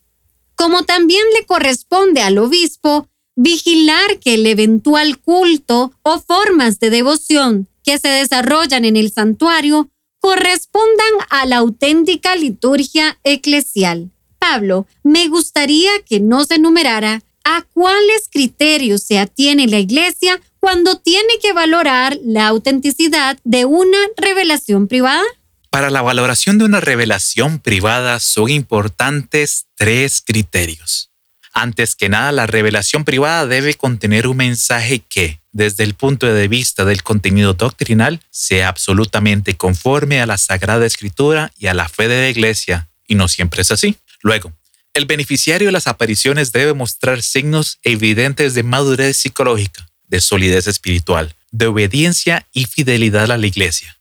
Como 0.58 0.82
también 0.82 1.22
le 1.38 1.46
corresponde 1.46 2.20
al 2.20 2.36
obispo 2.36 3.08
vigilar 3.36 4.18
que 4.18 4.34
el 4.34 4.44
eventual 4.44 5.18
culto 5.18 5.92
o 6.02 6.18
formas 6.18 6.80
de 6.80 6.90
devoción 6.90 7.68
que 7.84 7.98
se 7.98 8.08
desarrollan 8.08 8.84
en 8.84 8.96
el 8.96 9.12
santuario 9.12 9.88
correspondan 10.20 11.12
a 11.30 11.46
la 11.46 11.58
auténtica 11.58 12.34
liturgia 12.34 13.18
eclesial. 13.22 14.10
Pablo, 14.40 14.86
me 15.04 15.28
gustaría 15.28 15.90
que 16.04 16.18
nos 16.18 16.50
enumerara 16.50 17.22
a 17.44 17.62
cuáles 17.72 18.28
criterios 18.28 19.04
se 19.04 19.20
atiene 19.20 19.68
la 19.68 19.78
Iglesia 19.78 20.40
cuando 20.58 20.98
tiene 20.98 21.34
que 21.40 21.52
valorar 21.52 22.18
la 22.24 22.48
autenticidad 22.48 23.38
de 23.44 23.64
una 23.64 23.98
revelación 24.16 24.88
privada. 24.88 25.24
Para 25.70 25.90
la 25.90 26.00
valoración 26.00 26.56
de 26.58 26.64
una 26.64 26.80
revelación 26.80 27.58
privada 27.58 28.20
son 28.20 28.48
importantes 28.48 29.66
tres 29.76 30.22
criterios. 30.25 31.10
Antes 31.52 31.94
que 31.94 32.08
nada, 32.08 32.32
la 32.32 32.46
revelación 32.46 33.04
privada 33.04 33.46
debe 33.46 33.75
contener 33.75 34.26
un 34.28 34.38
mensaje 34.38 35.00
que, 35.00 35.40
desde 35.52 35.84
el 35.84 35.94
punto 35.94 36.26
de 36.26 36.48
vista 36.48 36.84
del 36.84 37.02
contenido 37.02 37.52
doctrinal, 37.52 38.20
sea 38.30 38.68
absolutamente 38.68 39.56
conforme 39.56 40.20
a 40.22 40.26
la 40.26 40.38
Sagrada 40.38 40.87
Escritura 40.87 41.52
y 41.58 41.66
a 41.66 41.75
la 41.75 41.88
fe 41.88 42.08
de 42.08 42.22
la 42.22 42.28
Iglesia, 42.30 42.88
y 43.06 43.14
no 43.14 43.28
siempre 43.28 43.62
es 43.62 43.70
así. 43.70 43.96
Luego, 44.22 44.52
el 44.94 45.04
beneficiario 45.04 45.68
de 45.68 45.72
las 45.72 45.87
apariciones 45.87 46.52
debe 46.52 46.72
mostrar 46.72 47.22
signos 47.22 47.78
evidentes 47.82 48.54
de 48.54 48.62
madurez 48.62 49.16
psicológica, 49.16 49.87
de 50.06 50.20
solidez 50.20 50.66
espiritual, 50.66 51.34
de 51.50 51.66
obediencia 51.66 52.46
y 52.52 52.64
fidelidad 52.64 53.30
a 53.30 53.37
la 53.37 53.46
Iglesia. 53.46 53.97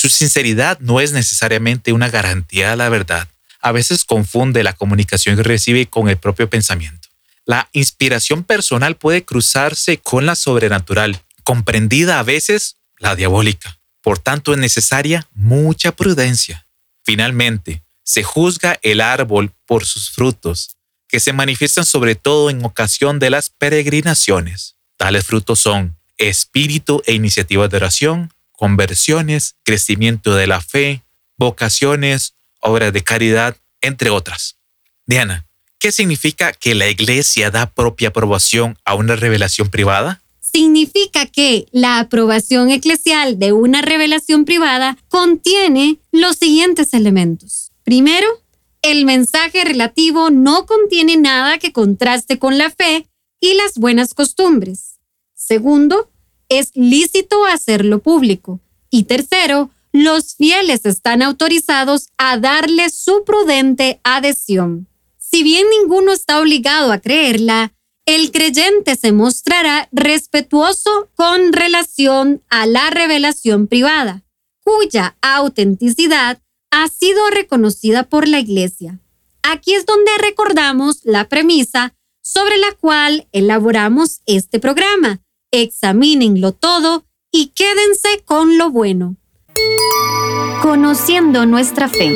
Su 0.00 0.08
sinceridad 0.08 0.78
no 0.80 1.02
es 1.02 1.12
necesariamente 1.12 1.92
una 1.92 2.08
garantía 2.08 2.70
de 2.70 2.76
la 2.78 2.88
verdad. 2.88 3.28
A 3.60 3.70
veces 3.70 4.06
confunde 4.06 4.64
la 4.64 4.72
comunicación 4.72 5.36
que 5.36 5.42
recibe 5.42 5.84
con 5.84 6.08
el 6.08 6.16
propio 6.16 6.48
pensamiento. 6.48 7.10
La 7.44 7.68
inspiración 7.72 8.42
personal 8.44 8.96
puede 8.96 9.26
cruzarse 9.26 9.98
con 9.98 10.24
la 10.24 10.36
sobrenatural, 10.36 11.20
comprendida 11.44 12.18
a 12.18 12.22
veces 12.22 12.76
la 12.98 13.14
diabólica. 13.14 13.78
Por 14.00 14.18
tanto, 14.18 14.54
es 14.54 14.58
necesaria 14.58 15.28
mucha 15.34 15.92
prudencia. 15.92 16.66
Finalmente, 17.04 17.82
se 18.02 18.22
juzga 18.22 18.78
el 18.80 19.02
árbol 19.02 19.52
por 19.66 19.84
sus 19.84 20.08
frutos, 20.08 20.76
que 21.08 21.20
se 21.20 21.34
manifiestan 21.34 21.84
sobre 21.84 22.14
todo 22.14 22.48
en 22.48 22.64
ocasión 22.64 23.18
de 23.18 23.28
las 23.28 23.50
peregrinaciones. 23.50 24.76
Tales 24.96 25.26
frutos 25.26 25.58
son 25.58 25.98
espíritu 26.16 27.02
e 27.04 27.12
iniciativa 27.12 27.68
de 27.68 27.76
oración, 27.76 28.32
conversiones, 28.60 29.56
crecimiento 29.64 30.34
de 30.34 30.46
la 30.46 30.60
fe, 30.60 31.02
vocaciones, 31.38 32.34
obras 32.60 32.92
de 32.92 33.02
caridad, 33.02 33.56
entre 33.80 34.10
otras. 34.10 34.58
Diana, 35.06 35.46
¿qué 35.78 35.90
significa 35.90 36.52
que 36.52 36.74
la 36.74 36.90
iglesia 36.90 37.50
da 37.50 37.70
propia 37.70 38.08
aprobación 38.08 38.76
a 38.84 38.96
una 38.96 39.16
revelación 39.16 39.70
privada? 39.70 40.20
Significa 40.40 41.24
que 41.24 41.68
la 41.72 42.00
aprobación 42.00 42.70
eclesial 42.70 43.38
de 43.38 43.52
una 43.52 43.80
revelación 43.80 44.44
privada 44.44 44.98
contiene 45.08 45.96
los 46.12 46.36
siguientes 46.36 46.92
elementos. 46.92 47.72
Primero, 47.82 48.28
el 48.82 49.06
mensaje 49.06 49.64
relativo 49.64 50.28
no 50.28 50.66
contiene 50.66 51.16
nada 51.16 51.56
que 51.56 51.72
contraste 51.72 52.38
con 52.38 52.58
la 52.58 52.68
fe 52.68 53.06
y 53.40 53.54
las 53.54 53.78
buenas 53.78 54.12
costumbres. 54.12 54.98
Segundo, 55.32 56.10
es 56.50 56.72
lícito 56.74 57.46
hacerlo 57.46 58.02
público. 58.02 58.60
Y 58.90 59.04
tercero, 59.04 59.70
los 59.92 60.34
fieles 60.34 60.84
están 60.84 61.22
autorizados 61.22 62.08
a 62.18 62.36
darle 62.36 62.90
su 62.90 63.24
prudente 63.24 64.00
adhesión. 64.04 64.88
Si 65.16 65.42
bien 65.42 65.66
ninguno 65.70 66.12
está 66.12 66.40
obligado 66.40 66.92
a 66.92 66.98
creerla, 66.98 67.72
el 68.04 68.32
creyente 68.32 68.96
se 68.96 69.12
mostrará 69.12 69.88
respetuoso 69.92 71.08
con 71.14 71.52
relación 71.52 72.42
a 72.50 72.66
la 72.66 72.90
revelación 72.90 73.68
privada, 73.68 74.24
cuya 74.64 75.16
autenticidad 75.22 76.42
ha 76.72 76.88
sido 76.88 77.30
reconocida 77.30 78.04
por 78.04 78.26
la 78.26 78.40
Iglesia. 78.40 79.00
Aquí 79.42 79.74
es 79.74 79.86
donde 79.86 80.10
recordamos 80.20 81.00
la 81.04 81.28
premisa 81.28 81.94
sobre 82.22 82.58
la 82.58 82.72
cual 82.72 83.28
elaboramos 83.32 84.22
este 84.26 84.60
programa, 84.60 85.20
examínenlo 85.50 86.52
todo 86.52 87.04
y 87.32 87.48
quédense 87.48 88.22
con 88.24 88.58
lo 88.58 88.70
bueno. 88.70 89.16
Conociendo 90.62 91.46
nuestra 91.46 91.88
fe. 91.88 92.14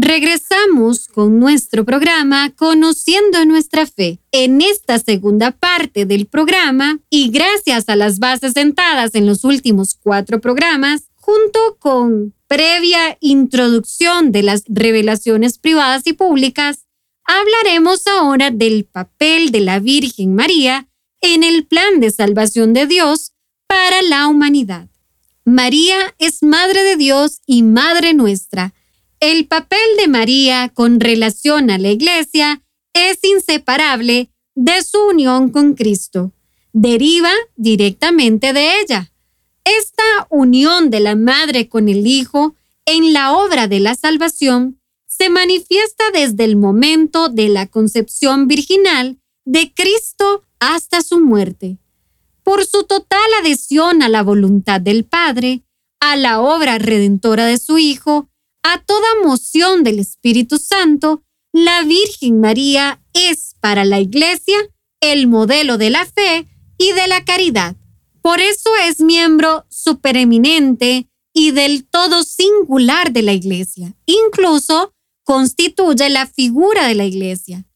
Regresamos 0.00 1.08
con 1.08 1.40
nuestro 1.40 1.84
programa 1.84 2.52
Conociendo 2.54 3.44
nuestra 3.44 3.84
fe. 3.84 4.20
En 4.30 4.60
esta 4.60 4.98
segunda 5.00 5.50
parte 5.50 6.06
del 6.06 6.26
programa, 6.26 7.00
y 7.10 7.30
gracias 7.30 7.88
a 7.88 7.96
las 7.96 8.20
bases 8.20 8.52
sentadas 8.52 9.16
en 9.16 9.26
los 9.26 9.42
últimos 9.42 9.96
cuatro 10.00 10.40
programas, 10.40 11.08
junto 11.16 11.58
con 11.80 12.32
previa 12.46 13.18
introducción 13.20 14.30
de 14.30 14.44
las 14.44 14.62
revelaciones 14.68 15.58
privadas 15.58 16.06
y 16.06 16.12
públicas, 16.12 16.86
hablaremos 17.28 18.06
ahora 18.06 18.50
del 18.50 18.86
papel 18.86 19.52
de 19.52 19.60
la 19.60 19.78
Virgen 19.80 20.34
María 20.34 20.88
en 21.20 21.44
el 21.44 21.66
plan 21.66 22.00
de 22.00 22.10
salvación 22.10 22.72
de 22.72 22.86
Dios 22.86 23.34
para 23.66 24.00
la 24.00 24.26
humanidad. 24.28 24.88
María 25.44 26.14
es 26.18 26.42
Madre 26.42 26.82
de 26.82 26.96
Dios 26.96 27.40
y 27.46 27.62
Madre 27.62 28.14
nuestra. 28.14 28.72
El 29.20 29.46
papel 29.46 29.78
de 29.98 30.08
María 30.08 30.70
con 30.72 31.00
relación 31.00 31.70
a 31.70 31.76
la 31.76 31.90
Iglesia 31.90 32.62
es 32.94 33.18
inseparable 33.22 34.30
de 34.54 34.82
su 34.82 34.98
unión 35.08 35.50
con 35.50 35.74
Cristo. 35.74 36.32
Deriva 36.72 37.32
directamente 37.56 38.54
de 38.54 38.80
ella. 38.80 39.12
Esta 39.64 40.26
unión 40.30 40.88
de 40.88 41.00
la 41.00 41.14
Madre 41.14 41.68
con 41.68 41.90
el 41.90 42.06
Hijo 42.06 42.54
en 42.86 43.12
la 43.12 43.32
obra 43.32 43.68
de 43.68 43.80
la 43.80 43.94
salvación 43.94 44.77
se 45.18 45.30
manifiesta 45.30 46.04
desde 46.12 46.44
el 46.44 46.56
momento 46.56 47.28
de 47.28 47.48
la 47.48 47.66
concepción 47.66 48.46
virginal 48.46 49.18
de 49.44 49.72
Cristo 49.74 50.44
hasta 50.60 51.02
su 51.02 51.18
muerte. 51.18 51.78
Por 52.44 52.64
su 52.64 52.84
total 52.84 53.28
adhesión 53.40 54.02
a 54.02 54.08
la 54.08 54.22
voluntad 54.22 54.80
del 54.80 55.04
Padre, 55.04 55.64
a 56.00 56.16
la 56.16 56.40
obra 56.40 56.78
redentora 56.78 57.46
de 57.46 57.58
su 57.58 57.78
Hijo, 57.78 58.28
a 58.62 58.82
toda 58.82 59.08
moción 59.24 59.82
del 59.82 59.98
Espíritu 59.98 60.58
Santo, 60.58 61.22
la 61.52 61.82
Virgen 61.82 62.40
María 62.40 63.02
es 63.12 63.56
para 63.60 63.84
la 63.84 63.98
Iglesia 63.98 64.56
el 65.00 65.26
modelo 65.26 65.78
de 65.78 65.90
la 65.90 66.06
fe 66.06 66.46
y 66.78 66.92
de 66.92 67.08
la 67.08 67.24
caridad. 67.24 67.76
Por 68.22 68.40
eso 68.40 68.70
es 68.86 69.00
miembro 69.00 69.66
supereminente 69.68 71.08
y 71.32 71.50
del 71.50 71.86
todo 71.88 72.22
singular 72.22 73.12
de 73.12 73.22
la 73.22 73.32
Iglesia. 73.32 73.94
Incluso 74.06 74.94
constituye 75.28 76.08
la 76.08 76.26
figura 76.26 76.88
de 76.88 76.94
la 76.94 77.04
Iglesia. 77.04 77.66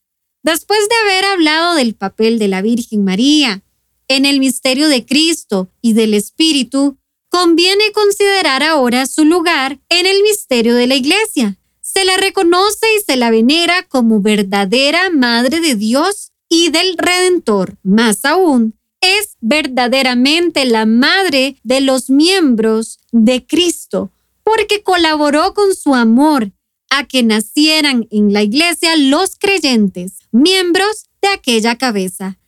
Después 0.43 0.81
de 0.89 0.95
haber 1.03 1.27
hablado 1.27 1.75
del 1.75 1.95
papel 1.95 2.39
de 2.39 2.49
la 2.49 2.63
Virgen 2.63 3.05
María 3.05 3.63
en 4.09 4.25
el 4.25 4.41
misterio 4.41 4.89
de 4.89 5.05
Cristo 5.05 5.69
y 5.83 5.93
del 5.93 6.15
Espíritu, 6.15 6.97
conviene 7.29 7.93
considerar 7.93 8.63
ahora 8.63 9.05
su 9.05 9.27
lugar 9.27 9.79
en 9.91 10.07
el 10.07 10.23
misterio 10.23 10.75
de 10.75 10.87
la 10.87 10.95
Iglesia. 10.95 11.59
Se 11.83 12.07
la 12.07 12.17
reconoce 12.17 12.87
y 12.99 13.03
se 13.03 13.17
la 13.17 13.31
venera 13.31 13.83
como 13.83 14.23
verdadera 14.23 15.11
Madre 15.11 15.61
de 15.61 15.75
Dios 15.75 16.33
y 16.49 16.71
del 16.71 16.97
Redentor. 16.97 17.77
Más 17.83 18.25
aún, 18.25 18.79
es 19.03 19.37
verdaderamente 19.43 20.65
la 20.65 20.87
madre 20.87 21.59
de 21.65 21.83
los 21.83 22.09
miembros 22.09 22.99
de 23.11 23.47
Cristo, 23.47 24.11
porque 24.43 24.83
colaboró 24.83 25.53
con 25.53 25.77
su 25.77 25.95
amor 25.95 26.51
a 26.97 27.05
que 27.07 27.23
nacieran 27.23 28.07
en 28.11 28.33
la 28.33 28.43
iglesia 28.43 28.97
los 28.97 29.37
creyentes, 29.39 30.19
miembros 30.31 31.07
de 31.21 31.29
aquella 31.29 31.77
cabeza. 31.77 32.39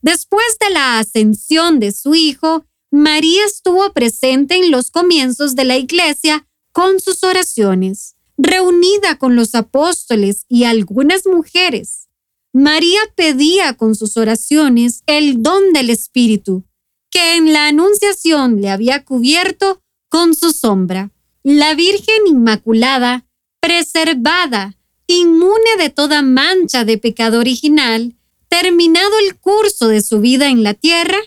Después 0.00 0.58
de 0.60 0.70
la 0.70 0.98
ascensión 0.98 1.80
de 1.80 1.92
su 1.92 2.14
Hijo, 2.14 2.64
María 2.90 3.44
estuvo 3.46 3.92
presente 3.92 4.56
en 4.56 4.70
los 4.70 4.90
comienzos 4.90 5.54
de 5.54 5.64
la 5.64 5.76
iglesia 5.76 6.46
con 6.72 7.00
sus 7.00 7.22
oraciones, 7.22 8.16
reunida 8.36 9.18
con 9.18 9.36
los 9.36 9.54
apóstoles 9.54 10.44
y 10.48 10.64
algunas 10.64 11.26
mujeres 11.26 12.08
María 12.52 13.00
pedía 13.16 13.74
con 13.74 13.94
sus 13.94 14.18
oraciones 14.18 15.02
el 15.06 15.42
don 15.42 15.72
del 15.72 15.88
Espíritu, 15.88 16.64
que 17.10 17.36
en 17.36 17.52
la 17.54 17.66
Anunciación 17.68 18.60
le 18.60 18.68
había 18.68 19.06
cubierto 19.06 19.82
con 20.10 20.34
su 20.34 20.52
sombra. 20.52 21.12
La 21.42 21.74
Virgen 21.74 22.26
Inmaculada, 22.26 23.26
preservada, 23.62 24.76
inmune 25.06 25.76
de 25.78 25.88
toda 25.88 26.20
mancha 26.20 26.84
de 26.84 26.98
pecado 26.98 27.38
original, 27.38 28.16
terminado 28.48 29.12
el 29.20 29.36
curso 29.38 29.86
de 29.86 30.02
su 30.02 30.20
vida 30.20 30.48
en 30.48 30.64
la 30.64 30.74
tierra, 30.74 31.18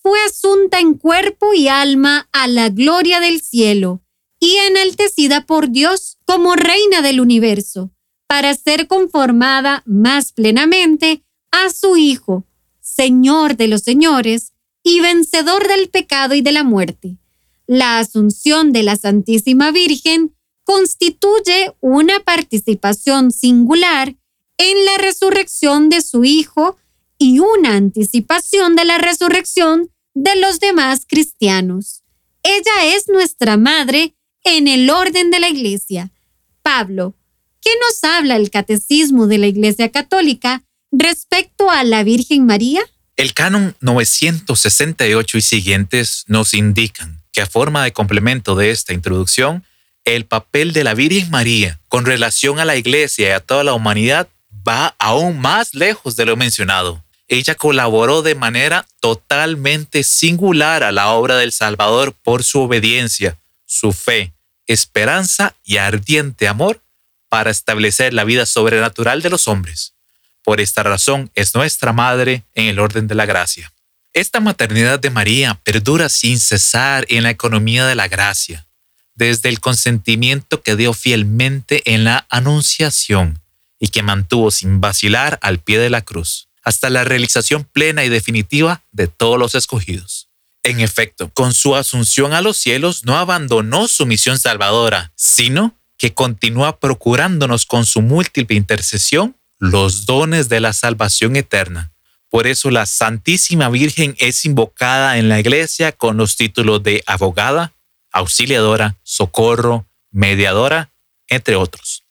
fue 0.00 0.18
asunta 0.22 0.78
en 0.78 0.94
cuerpo 0.94 1.52
y 1.52 1.66
alma 1.66 2.28
a 2.32 2.46
la 2.46 2.68
gloria 2.68 3.18
del 3.18 3.40
cielo 3.40 4.02
y 4.38 4.54
enaltecida 4.68 5.46
por 5.46 5.70
Dios 5.70 6.18
como 6.24 6.54
reina 6.54 7.02
del 7.02 7.20
universo 7.20 7.90
para 8.28 8.54
ser 8.54 8.86
conformada 8.86 9.82
más 9.84 10.32
plenamente 10.32 11.24
a 11.50 11.70
su 11.70 11.96
Hijo, 11.96 12.46
Señor 12.80 13.56
de 13.56 13.66
los 13.68 13.80
señores 13.80 14.52
y 14.84 15.00
vencedor 15.00 15.66
del 15.66 15.88
pecado 15.88 16.34
y 16.34 16.40
de 16.40 16.52
la 16.52 16.62
muerte. 16.62 17.16
La 17.66 17.98
asunción 17.98 18.72
de 18.72 18.82
la 18.84 18.96
Santísima 18.96 19.72
Virgen 19.72 20.33
constituye 20.64 21.72
una 21.80 22.20
participación 22.20 23.30
singular 23.30 24.14
en 24.58 24.84
la 24.84 24.98
resurrección 24.98 25.88
de 25.88 26.00
su 26.00 26.24
Hijo 26.24 26.76
y 27.18 27.38
una 27.38 27.76
anticipación 27.76 28.76
de 28.76 28.84
la 28.84 28.98
resurrección 28.98 29.90
de 30.14 30.36
los 30.36 30.60
demás 30.60 31.04
cristianos. 31.06 32.02
Ella 32.42 32.94
es 32.94 33.08
nuestra 33.08 33.56
Madre 33.56 34.14
en 34.42 34.68
el 34.68 34.90
orden 34.90 35.30
de 35.30 35.40
la 35.40 35.48
Iglesia. 35.48 36.10
Pablo, 36.62 37.14
¿Qué 37.64 37.70
nos 37.80 38.04
habla 38.04 38.36
el 38.36 38.50
Catecismo 38.50 39.26
de 39.26 39.38
la 39.38 39.46
Iglesia 39.46 39.90
Católica 39.90 40.62
respecto 40.92 41.70
a 41.70 41.82
la 41.82 42.04
Virgen 42.04 42.44
María? 42.44 42.82
El 43.16 43.32
canon 43.32 43.74
968 43.80 45.38
y 45.38 45.40
siguientes 45.40 46.24
nos 46.26 46.52
indican 46.52 47.22
que 47.32 47.40
a 47.40 47.46
forma 47.46 47.82
de 47.82 47.94
complemento 47.94 48.54
de 48.54 48.70
esta 48.70 48.92
introducción, 48.92 49.64
el 50.04 50.26
papel 50.26 50.72
de 50.72 50.84
la 50.84 50.94
Virgen 50.94 51.30
María 51.30 51.80
con 51.88 52.04
relación 52.04 52.60
a 52.60 52.64
la 52.64 52.76
Iglesia 52.76 53.28
y 53.28 53.32
a 53.32 53.40
toda 53.40 53.64
la 53.64 53.74
humanidad 53.74 54.28
va 54.66 54.94
aún 54.98 55.38
más 55.38 55.74
lejos 55.74 56.16
de 56.16 56.26
lo 56.26 56.36
mencionado. 56.36 57.02
Ella 57.28 57.54
colaboró 57.54 58.22
de 58.22 58.34
manera 58.34 58.86
totalmente 59.00 60.02
singular 60.02 60.82
a 60.82 60.92
la 60.92 61.10
obra 61.10 61.36
del 61.36 61.52
Salvador 61.52 62.14
por 62.22 62.44
su 62.44 62.60
obediencia, 62.60 63.38
su 63.64 63.92
fe, 63.92 64.32
esperanza 64.66 65.54
y 65.64 65.78
ardiente 65.78 66.48
amor 66.48 66.80
para 67.28 67.50
establecer 67.50 68.12
la 68.12 68.24
vida 68.24 68.46
sobrenatural 68.46 69.22
de 69.22 69.30
los 69.30 69.48
hombres. 69.48 69.94
Por 70.42 70.60
esta 70.60 70.82
razón 70.82 71.30
es 71.34 71.54
nuestra 71.54 71.92
Madre 71.92 72.44
en 72.54 72.66
el 72.66 72.78
orden 72.78 73.08
de 73.08 73.14
la 73.14 73.26
gracia. 73.26 73.72
Esta 74.12 74.40
maternidad 74.40 75.00
de 75.00 75.10
María 75.10 75.58
perdura 75.64 76.08
sin 76.08 76.38
cesar 76.38 77.06
en 77.08 77.24
la 77.24 77.30
economía 77.30 77.86
de 77.86 77.94
la 77.94 78.06
gracia, 78.06 78.63
desde 79.14 79.48
el 79.48 79.60
consentimiento 79.60 80.62
que 80.62 80.76
dio 80.76 80.92
fielmente 80.92 81.82
en 81.94 82.04
la 82.04 82.26
Anunciación 82.28 83.40
y 83.78 83.88
que 83.88 84.02
mantuvo 84.02 84.50
sin 84.50 84.80
vacilar 84.80 85.38
al 85.42 85.58
pie 85.58 85.78
de 85.78 85.90
la 85.90 86.02
cruz, 86.02 86.48
hasta 86.62 86.90
la 86.90 87.04
realización 87.04 87.64
plena 87.64 88.04
y 88.04 88.08
definitiva 88.08 88.82
de 88.92 89.06
todos 89.06 89.38
los 89.38 89.54
escogidos. 89.54 90.28
En 90.62 90.80
efecto, 90.80 91.28
con 91.28 91.52
su 91.52 91.76
asunción 91.76 92.32
a 92.32 92.40
los 92.40 92.56
cielos 92.56 93.04
no 93.04 93.18
abandonó 93.18 93.86
su 93.86 94.06
misión 94.06 94.38
salvadora, 94.38 95.12
sino 95.14 95.76
que 95.98 96.14
continúa 96.14 96.80
procurándonos 96.80 97.66
con 97.66 97.84
su 97.84 98.00
múltiple 98.00 98.56
intercesión 98.56 99.36
los 99.58 100.06
dones 100.06 100.48
de 100.48 100.60
la 100.60 100.72
salvación 100.72 101.36
eterna. 101.36 101.92
Por 102.30 102.46
eso 102.46 102.70
la 102.70 102.86
Santísima 102.86 103.68
Virgen 103.68 104.16
es 104.18 104.44
invocada 104.44 105.18
en 105.18 105.28
la 105.28 105.38
iglesia 105.38 105.92
con 105.92 106.16
los 106.16 106.36
títulos 106.36 106.82
de 106.82 107.04
abogada, 107.06 107.73
auxiliadora, 108.14 108.96
socorro, 109.02 109.86
mediadora, 110.10 110.90
entre 111.28 111.56
otros. 111.56 112.04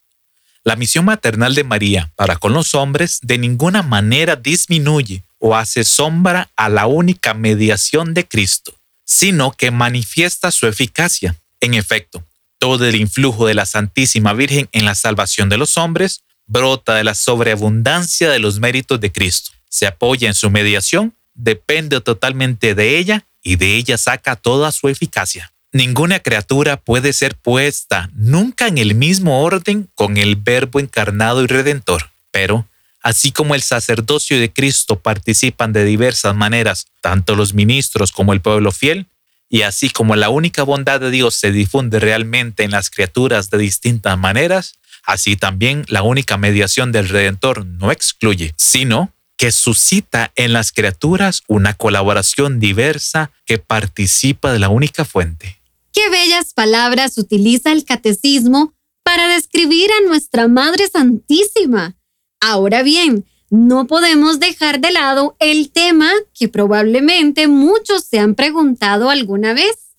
La 0.63 0.75
misión 0.75 1.05
maternal 1.05 1.55
de 1.55 1.63
María 1.63 2.11
para 2.15 2.35
con 2.35 2.53
los 2.53 2.75
hombres 2.75 3.19
de 3.21 3.37
ninguna 3.37 3.81
manera 3.81 4.35
disminuye 4.35 5.23
o 5.39 5.55
hace 5.55 5.83
sombra 5.83 6.51
a 6.55 6.69
la 6.69 6.85
única 6.85 7.33
mediación 7.33 8.13
de 8.13 8.27
Cristo, 8.27 8.73
sino 9.03 9.51
que 9.51 9.71
manifiesta 9.71 10.51
su 10.51 10.67
eficacia. 10.67 11.35
En 11.59 11.73
efecto, 11.73 12.23
todo 12.59 12.85
el 12.85 12.95
influjo 12.95 13.45
de 13.45 13.53
la 13.53 13.65
Santísima 13.65 14.33
Virgen 14.33 14.69
en 14.71 14.85
la 14.85 14.95
salvación 14.95 15.49
de 15.49 15.57
los 15.57 15.77
hombres 15.77 16.23
brota 16.45 16.95
de 16.95 17.03
la 17.03 17.15
sobreabundancia 17.15 18.29
de 18.29 18.39
los 18.39 18.59
méritos 18.59 18.99
de 18.99 19.11
Cristo. 19.11 19.51
Se 19.69 19.87
apoya 19.87 20.27
en 20.27 20.33
su 20.33 20.49
mediación, 20.49 21.15
depende 21.33 21.99
totalmente 22.01 22.75
de 22.75 22.97
ella 22.97 23.25
y 23.41 23.55
de 23.55 23.75
ella 23.75 23.97
saca 23.97 24.35
toda 24.35 24.71
su 24.71 24.87
eficacia. 24.87 25.53
Ninguna 25.73 26.19
criatura 26.19 26.77
puede 26.77 27.11
ser 27.13 27.35
puesta 27.35 28.09
nunca 28.13 28.67
en 28.67 28.77
el 28.77 28.95
mismo 28.95 29.43
orden 29.43 29.89
con 29.95 30.17
el 30.17 30.35
Verbo 30.35 30.79
encarnado 30.79 31.43
y 31.43 31.47
redentor, 31.47 32.11
pero 32.31 32.67
así 33.01 33.31
como 33.31 33.55
el 33.55 33.61
sacerdocio 33.61 34.39
de 34.39 34.53
Cristo 34.53 34.99
participan 34.99 35.73
de 35.73 35.83
diversas 35.83 36.35
maneras, 36.35 36.85
tanto 37.01 37.35
los 37.35 37.53
ministros 37.53 38.11
como 38.11 38.33
el 38.33 38.41
pueblo 38.41 38.71
fiel, 38.71 39.07
y 39.49 39.63
así 39.63 39.89
como 39.89 40.15
la 40.15 40.29
única 40.29 40.63
bondad 40.63 40.99
de 40.99 41.11
Dios 41.11 41.35
se 41.35 41.51
difunde 41.51 41.99
realmente 41.99 42.63
en 42.63 42.71
las 42.71 42.89
criaturas 42.89 43.49
de 43.49 43.57
distintas 43.57 44.17
maneras, 44.17 44.75
Así 45.03 45.35
también 45.35 45.85
la 45.87 46.01
única 46.01 46.37
mediación 46.37 46.91
del 46.91 47.09
Redentor 47.09 47.65
no 47.65 47.91
excluye, 47.91 48.53
sino 48.57 49.11
que 49.37 49.51
suscita 49.51 50.31
en 50.35 50.53
las 50.53 50.71
criaturas 50.71 51.43
una 51.47 51.73
colaboración 51.73 52.59
diversa 52.59 53.31
que 53.45 53.57
participa 53.57 54.53
de 54.53 54.59
la 54.59 54.69
única 54.69 55.03
fuente. 55.03 55.57
Qué 55.93 56.09
bellas 56.09 56.53
palabras 56.53 57.19
utiliza 57.19 57.71
el 57.71 57.85
catecismo 57.85 58.73
para 59.03 59.27
describir 59.27 59.91
a 59.91 60.07
nuestra 60.07 60.47
Madre 60.47 60.87
Santísima. 60.87 61.95
Ahora 62.41 62.81
bien, 62.81 63.25
no 63.51 63.85
podemos 63.85 64.39
dejar 64.39 64.81
de 64.81 64.91
lado 64.91 65.35
el 65.39 65.71
tema 65.71 66.11
que 66.33 66.47
probablemente 66.47 67.47
muchos 67.47 68.05
se 68.05 68.17
han 68.17 68.33
preguntado 68.33 69.11
alguna 69.11 69.53
vez. 69.53 69.95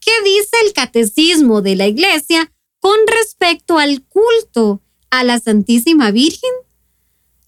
¿Qué 0.00 0.10
dice 0.24 0.56
el 0.64 0.72
catecismo 0.72 1.60
de 1.60 1.76
la 1.76 1.86
Iglesia 1.86 2.50
con 2.80 2.96
respecto 3.06 3.78
al 3.78 4.04
culto 4.04 4.80
a 5.10 5.22
la 5.22 5.38
Santísima 5.38 6.12
Virgen? 6.12 6.50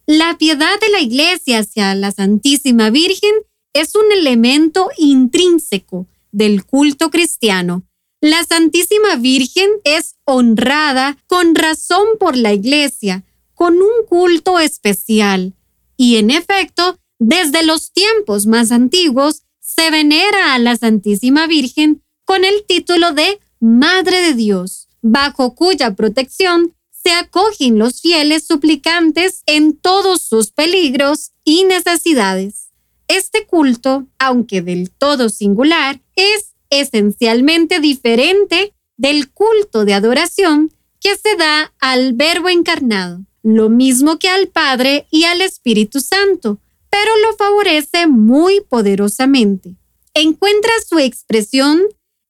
La 0.04 0.36
piedad 0.36 0.78
de 0.78 0.90
la 0.90 1.00
Iglesia 1.00 1.60
hacia 1.60 1.94
la 1.94 2.12
Santísima 2.12 2.90
Virgen 2.90 3.32
es 3.72 3.94
un 3.94 4.12
elemento 4.12 4.90
intrínseco 4.98 6.06
del 6.32 6.64
culto 6.64 7.10
cristiano. 7.10 7.84
La 8.20 8.44
Santísima 8.44 9.16
Virgen 9.16 9.70
es 9.84 10.16
honrada 10.24 11.18
con 11.26 11.54
razón 11.54 12.06
por 12.18 12.36
la 12.36 12.52
Iglesia, 12.52 13.24
con 13.54 13.74
un 13.74 14.06
culto 14.08 14.58
especial. 14.58 15.54
Y 15.96 16.16
en 16.16 16.30
efecto, 16.30 16.98
desde 17.18 17.64
los 17.64 17.92
tiempos 17.92 18.46
más 18.46 18.72
antiguos, 18.72 19.42
se 19.60 19.90
venera 19.90 20.54
a 20.54 20.58
la 20.58 20.76
Santísima 20.76 21.46
Virgen 21.46 22.02
con 22.24 22.44
el 22.44 22.64
título 22.66 23.12
de 23.12 23.40
Madre 23.60 24.20
de 24.20 24.34
Dios, 24.34 24.88
bajo 25.02 25.54
cuya 25.54 25.94
protección 25.94 26.74
se 26.90 27.12
acogen 27.12 27.78
los 27.78 28.00
fieles 28.00 28.46
suplicantes 28.46 29.42
en 29.46 29.76
todos 29.76 30.22
sus 30.22 30.50
peligros 30.50 31.32
y 31.44 31.64
necesidades. 31.64 32.67
Este 33.08 33.46
culto, 33.46 34.06
aunque 34.18 34.62
del 34.62 34.90
todo 34.90 35.30
singular, 35.30 36.00
es 36.14 36.54
esencialmente 36.70 37.80
diferente 37.80 38.74
del 38.96 39.30
culto 39.30 39.84
de 39.84 39.94
adoración 39.94 40.72
que 41.00 41.16
se 41.16 41.36
da 41.36 41.72
al 41.80 42.12
Verbo 42.12 42.48
encarnado, 42.48 43.20
lo 43.42 43.70
mismo 43.70 44.18
que 44.18 44.28
al 44.28 44.48
Padre 44.48 45.06
y 45.10 45.24
al 45.24 45.40
Espíritu 45.40 46.00
Santo, 46.00 46.60
pero 46.90 47.10
lo 47.26 47.36
favorece 47.36 48.06
muy 48.06 48.60
poderosamente. 48.60 49.76
Encuentra 50.14 50.72
su 50.86 50.98
expresión 50.98 51.80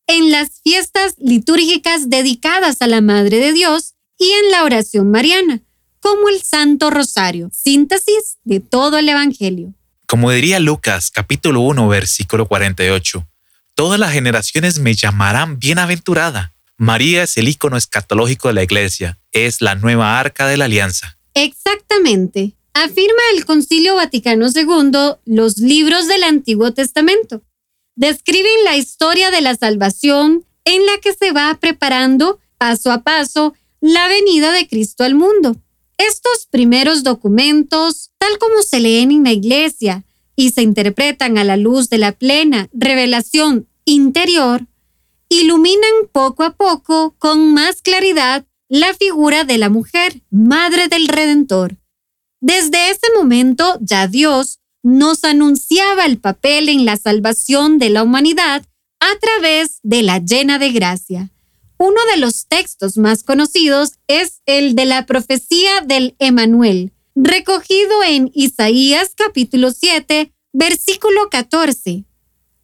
en 0.07 0.31
las 0.31 0.61
fiestas 0.63 1.15
litúrgicas 1.19 2.09
dedicadas 2.09 2.83
a 2.83 2.87
la 2.87 3.01
Madre 3.01 3.39
de 3.39 3.53
Dios 3.53 3.95
y 4.19 4.31
en 4.31 4.51
la 4.51 4.65
oración 4.65 5.11
mariana, 5.11 5.63
como 6.01 6.29
el 6.29 6.43
Santo 6.43 6.91
Rosario, 6.91 7.51
síntesis 7.53 8.39
de 8.45 8.61
todo 8.61 8.99
el 8.99 9.09
Evangelio. 9.09 9.75
Como 10.09 10.31
diría 10.31 10.59
Lucas 10.59 11.11
capítulo 11.11 11.61
1 11.61 11.87
versículo 11.87 12.49
48, 12.49 13.29
todas 13.75 14.01
las 14.01 14.11
generaciones 14.15 14.79
me 14.79 14.95
llamarán 14.95 15.59
bienaventurada. 15.59 16.55
María 16.79 17.25
es 17.25 17.37
el 17.37 17.47
icono 17.47 17.77
escatológico 17.77 18.49
de 18.49 18.55
la 18.55 18.63
iglesia, 18.63 19.19
es 19.33 19.61
la 19.61 19.75
nueva 19.75 20.19
arca 20.19 20.47
de 20.47 20.57
la 20.57 20.65
alianza. 20.65 21.19
Exactamente. 21.35 22.55
Afirma 22.73 23.21
el 23.35 23.45
Concilio 23.45 23.97
Vaticano 23.97 24.47
II 24.49 25.19
los 25.27 25.59
libros 25.59 26.09
del 26.09 26.23
Antiguo 26.23 26.73
Testamento. 26.73 27.43
Describen 27.95 28.65
la 28.65 28.79
historia 28.79 29.31
de 29.31 29.43
la 29.43 29.57
salvación 29.57 30.47
en 30.65 30.87
la 30.87 30.97
que 31.03 31.13
se 31.13 31.33
va 31.33 31.55
preparando 31.61 32.41
paso 32.57 32.93
a 32.93 33.03
paso 33.03 33.53
la 33.83 34.09
venida 34.09 34.53
de 34.53 34.67
Cristo 34.69 35.05
al 35.05 35.15
mundo. 35.15 35.55
Estos 35.99 36.47
primeros 36.51 37.03
documentos, 37.03 38.13
tal 38.19 38.39
como 38.39 38.63
se 38.63 38.81
leen 38.81 39.11
en 39.11 39.25
la 39.25 39.33
iglesia, 39.33 40.05
y 40.37 40.51
se 40.51 40.63
interpretan 40.63 41.37
a 41.37 41.45
la 41.45 41.57
luz 41.57 41.91
de 41.91 41.99
la 41.99 42.13
plena 42.13 42.69
revelación 42.73 43.69
interior, 43.85 44.67
iluminan 45.29 46.07
poco 46.13 46.45
a 46.45 46.55
poco 46.55 47.17
con 47.19 47.53
más 47.53 47.83
claridad 47.83 48.47
la 48.69 48.95
figura 48.95 49.43
de 49.43 49.59
la 49.59 49.69
mujer, 49.69 50.23
madre 50.31 50.87
del 50.87 51.09
Redentor. 51.09 51.77
Desde 52.41 52.91
ese 52.91 53.09
momento 53.17 53.79
ya 53.81 54.07
Dios 54.07 54.61
nos 54.85 55.25
anunciaba 55.25 56.07
el 56.07 56.19
papel 56.19 56.69
en 56.69 56.85
la 56.85 56.97
salvación 56.97 57.79
de 57.79 57.91
la 57.91 58.05
humanidad 58.05 58.65
a 59.01 59.19
través 59.21 59.81
de 59.83 60.03
la 60.03 60.19
llena 60.19 60.59
de 60.59 60.71
gracia. 60.71 61.31
Uno 61.81 62.01
de 62.13 62.21
los 62.21 62.49
textos 62.49 62.97
más 62.97 63.23
conocidos 63.23 63.93
es 64.09 64.43
el 64.47 64.75
de 64.75 64.85
la 64.85 65.07
profecía 65.07 65.81
del 65.81 66.17
Emanuel, 66.19 66.93
recogido 67.15 68.03
en 68.05 68.33
Isaías 68.35 69.13
capítulo 69.17 69.71
7, 69.71 70.33
versículo 70.53 71.31
14. 71.31 72.05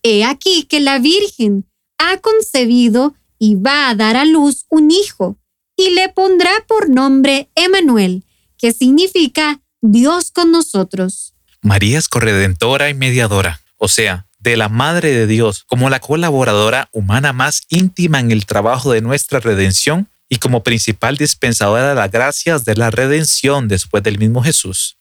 He 0.03 0.25
aquí 0.25 0.65
que 0.65 0.81
la 0.81 0.99
Virgen 0.99 1.65
ha 1.99 2.17
concebido 2.17 3.15
y 3.39 3.55
va 3.55 3.89
a 3.89 3.95
dar 3.95 4.17
a 4.17 4.25
luz 4.25 4.67
un 4.69 4.91
hijo, 4.91 5.39
y 5.77 5.91
le 5.91 6.09
pondrá 6.09 6.51
por 6.67 6.91
nombre 6.91 7.51
Emanuel, 7.55 8.25
que 8.59 8.73
significa 8.73 9.63
Dios 9.81 10.33
con 10.33 10.51
nosotros. 10.51 11.35
María 11.63 11.99
es 11.99 12.09
corredentora 12.09 12.91
y 12.91 12.95
mediadora, 12.95 13.61
o 13.77 13.87
sea, 13.87 14.27
de 14.45 14.59
la 14.59 14.69
Madre 14.69 15.11
de 15.11 15.27
Dios 15.27 15.65
como 15.67 15.89
la 15.89 16.01
colaboradora 16.01 16.91
humana 16.93 17.33
más 17.33 17.63
íntima 17.71 18.21
en 18.21 18.31
el 18.31 18.45
trabajo 18.45 18.93
de 18.93 19.01
nuestra 19.01 19.41
redención 19.41 20.11
y 20.29 20.37
como 20.37 20.63
principal 20.63 21.17
dispensadora 21.17 21.89
de 21.89 21.95
las 21.95 22.11
gracias 22.11 22.67
de 22.67 22.77
la 22.77 22.91
redención 22.91 23.69
después 23.69 24.03
del 24.03 24.19
mismo 24.19 24.43
Jesús. 24.43 24.99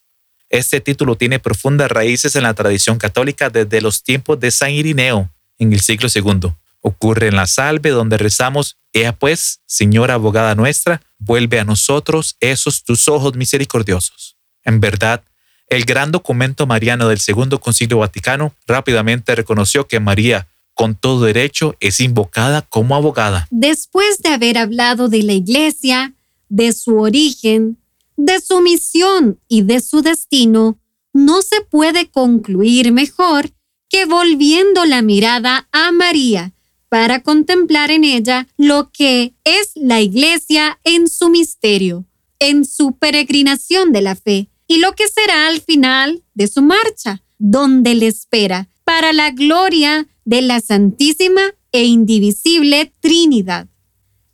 Este 0.48 0.80
título 0.80 1.16
tiene 1.16 1.40
profundas 1.40 1.90
raíces 1.90 2.36
en 2.36 2.44
la 2.44 2.54
tradición 2.54 2.96
católica 2.96 3.50
desde 3.50 3.82
los 3.82 4.02
tiempos 4.02 4.40
de 4.40 4.50
San 4.50 4.70
Irineo, 4.70 5.30
en 5.58 5.74
el 5.74 5.80
siglo 5.80 6.08
II. 6.12 6.54
Ocurre 6.80 7.28
en 7.28 7.36
la 7.36 7.46
salve 7.46 7.90
donde 7.90 8.16
rezamos, 8.16 8.78
Ea 8.94 9.12
pues, 9.12 9.60
Señora 9.66 10.14
abogada 10.14 10.54
nuestra, 10.54 11.02
vuelve 11.18 11.60
a 11.60 11.64
nosotros 11.64 12.36
esos 12.40 12.82
tus 12.82 13.08
ojos 13.08 13.34
misericordiosos. 13.34 14.38
En 14.64 14.80
verdad, 14.80 15.22
el 15.68 15.84
gran 15.84 16.12
documento 16.12 16.66
mariano 16.66 17.08
del 17.08 17.20
Segundo 17.20 17.60
Concilio 17.60 17.98
Vaticano 17.98 18.54
rápidamente 18.66 19.34
reconoció 19.34 19.86
que 19.88 20.00
María, 20.00 20.46
con 20.74 20.94
todo 20.94 21.24
derecho, 21.24 21.76
es 21.80 22.00
invocada 22.00 22.62
como 22.62 22.94
abogada. 22.94 23.48
Después 23.50 24.18
de 24.18 24.30
haber 24.30 24.58
hablado 24.58 25.08
de 25.08 25.22
la 25.22 25.32
Iglesia, 25.32 26.14
de 26.48 26.72
su 26.72 26.98
origen, 26.98 27.78
de 28.16 28.40
su 28.40 28.60
misión 28.60 29.40
y 29.48 29.62
de 29.62 29.80
su 29.80 30.02
destino, 30.02 30.78
no 31.12 31.42
se 31.42 31.60
puede 31.62 32.10
concluir 32.10 32.92
mejor 32.92 33.50
que 33.88 34.04
volviendo 34.04 34.84
la 34.84 35.02
mirada 35.02 35.68
a 35.72 35.92
María 35.92 36.52
para 36.88 37.22
contemplar 37.22 37.90
en 37.90 38.04
ella 38.04 38.46
lo 38.56 38.90
que 38.92 39.34
es 39.44 39.72
la 39.74 40.00
Iglesia 40.00 40.78
en 40.84 41.08
su 41.08 41.30
misterio, 41.30 42.04
en 42.38 42.64
su 42.64 42.96
peregrinación 42.98 43.92
de 43.92 44.02
la 44.02 44.14
fe 44.14 44.48
y 44.66 44.78
lo 44.78 44.92
que 44.94 45.08
será 45.08 45.48
al 45.48 45.60
final 45.60 46.22
de 46.34 46.48
su 46.48 46.62
marcha, 46.62 47.22
donde 47.38 47.94
le 47.94 48.06
espera 48.06 48.68
para 48.84 49.12
la 49.12 49.30
gloria 49.30 50.06
de 50.24 50.42
la 50.42 50.60
Santísima 50.60 51.42
e 51.72 51.84
Indivisible 51.84 52.92
Trinidad, 53.00 53.68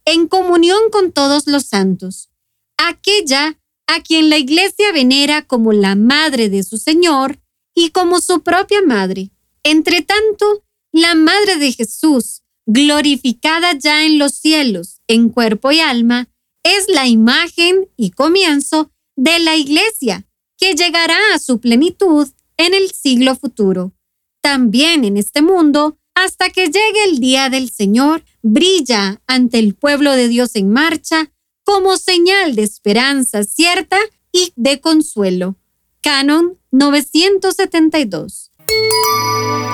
en 0.04 0.28
comunión 0.28 0.80
con 0.90 1.12
todos 1.12 1.46
los 1.46 1.64
santos, 1.64 2.30
aquella 2.76 3.58
a 3.86 4.02
quien 4.02 4.30
la 4.30 4.38
Iglesia 4.38 4.92
venera 4.92 5.46
como 5.46 5.72
la 5.72 5.96
madre 5.96 6.48
de 6.48 6.62
su 6.62 6.78
Señor 6.78 7.40
y 7.74 7.90
como 7.90 8.20
su 8.20 8.42
propia 8.42 8.82
madre. 8.82 9.30
Entre 9.62 10.02
tanto, 10.02 10.64
la 10.92 11.14
Madre 11.14 11.56
de 11.56 11.72
Jesús, 11.72 12.42
glorificada 12.66 13.72
ya 13.74 14.04
en 14.04 14.18
los 14.18 14.34
cielos, 14.34 15.00
en 15.06 15.28
cuerpo 15.28 15.70
y 15.70 15.80
alma, 15.80 16.28
es 16.62 16.88
la 16.88 17.06
imagen 17.06 17.88
y 17.96 18.10
comienzo 18.10 18.90
de 19.20 19.38
la 19.38 19.54
Iglesia, 19.54 20.26
que 20.56 20.74
llegará 20.74 21.18
a 21.34 21.38
su 21.38 21.60
plenitud 21.60 22.26
en 22.56 22.72
el 22.72 22.90
siglo 22.90 23.36
futuro. 23.36 23.92
También 24.40 25.04
en 25.04 25.18
este 25.18 25.42
mundo, 25.42 25.98
hasta 26.14 26.48
que 26.48 26.68
llegue 26.68 27.04
el 27.04 27.20
día 27.20 27.50
del 27.50 27.70
Señor, 27.70 28.24
brilla 28.40 29.20
ante 29.26 29.58
el 29.58 29.74
pueblo 29.74 30.12
de 30.12 30.28
Dios 30.28 30.56
en 30.56 30.72
marcha 30.72 31.30
como 31.64 31.98
señal 31.98 32.54
de 32.56 32.62
esperanza 32.62 33.44
cierta 33.44 33.98
y 34.32 34.54
de 34.56 34.80
consuelo. 34.80 35.56
Canon 36.00 36.56
972. 36.70 38.52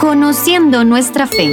Conociendo 0.00 0.85
nuestra 0.85 1.28
fe. 1.28 1.52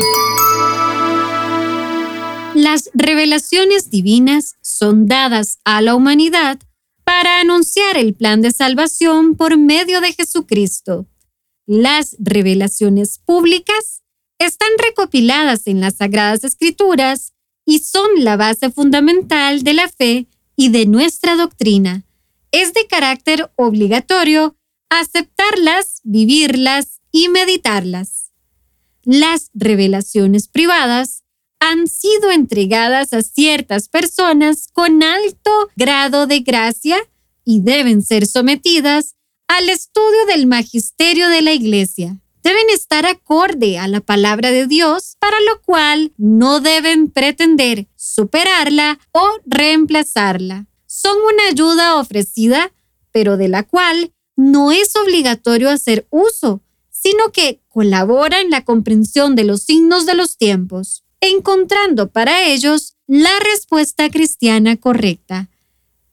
Las 2.55 2.89
revelaciones 2.95 3.91
divinas 3.91 4.55
son 4.61 5.05
dadas 5.05 5.59
a 5.63 5.81
la 5.81 5.93
humanidad 5.93 6.59
para 7.03 7.39
anunciar 7.39 7.97
el 7.97 8.13
plan 8.13 8.41
de 8.41 8.51
salvación 8.51 9.35
por 9.35 9.57
medio 9.57 10.01
de 10.01 10.13
Jesucristo. 10.13 11.07
Las 11.65 12.15
revelaciones 12.19 13.19
públicas 13.19 14.03
están 14.39 14.69
recopiladas 14.77 15.67
en 15.67 15.79
las 15.79 15.95
Sagradas 15.97 16.43
Escrituras 16.43 17.33
y 17.65 17.79
son 17.79 18.09
la 18.17 18.35
base 18.35 18.69
fundamental 18.69 19.63
de 19.63 19.73
la 19.73 19.87
fe 19.87 20.27
y 20.55 20.69
de 20.69 20.85
nuestra 20.85 21.35
doctrina. 21.35 22.03
Es 22.51 22.73
de 22.73 22.85
carácter 22.87 23.51
obligatorio 23.55 24.57
aceptarlas, 24.89 26.01
vivirlas 26.03 27.01
y 27.11 27.29
meditarlas. 27.29 28.31
Las 29.03 29.49
revelaciones 29.53 30.47
privadas 30.47 31.22
han 31.63 31.87
sido 31.87 32.29
entregadas 32.29 33.13
a 33.13 33.21
ciertas 33.21 33.87
personas 33.87 34.67
con 34.73 35.01
alto 35.01 35.69
grado 35.77 36.27
de 36.27 36.41
gracia 36.41 36.97
y 37.45 37.61
deben 37.61 38.01
ser 38.01 38.27
sometidas 38.27 39.15
al 39.47 39.69
estudio 39.69 40.25
del 40.27 40.45
magisterio 40.45 41.29
de 41.29 41.41
la 41.41 41.53
Iglesia. 41.53 42.19
Deben 42.43 42.69
estar 42.69 43.05
acorde 43.05 43.79
a 43.79 43.87
la 43.87 44.01
palabra 44.01 44.51
de 44.51 44.67
Dios, 44.67 45.15
para 45.19 45.37
lo 45.49 45.61
cual 45.61 46.11
no 46.17 46.59
deben 46.59 47.09
pretender 47.09 47.87
superarla 47.95 48.99
o 49.13 49.25
reemplazarla. 49.45 50.67
Son 50.85 51.15
una 51.33 51.47
ayuda 51.49 51.95
ofrecida, 51.95 52.73
pero 53.13 53.37
de 53.37 53.47
la 53.47 53.63
cual 53.63 54.11
no 54.35 54.73
es 54.73 54.97
obligatorio 54.97 55.69
hacer 55.69 56.07
uso, 56.09 56.61
sino 56.89 57.31
que 57.31 57.61
colabora 57.69 58.41
en 58.41 58.49
la 58.49 58.65
comprensión 58.65 59.37
de 59.37 59.45
los 59.45 59.61
signos 59.63 60.05
de 60.05 60.15
los 60.15 60.35
tiempos 60.35 61.03
encontrando 61.23 62.09
para 62.09 62.43
ellos 62.43 62.97
la 63.07 63.31
respuesta 63.39 64.09
cristiana 64.09 64.75
correcta. 64.75 65.49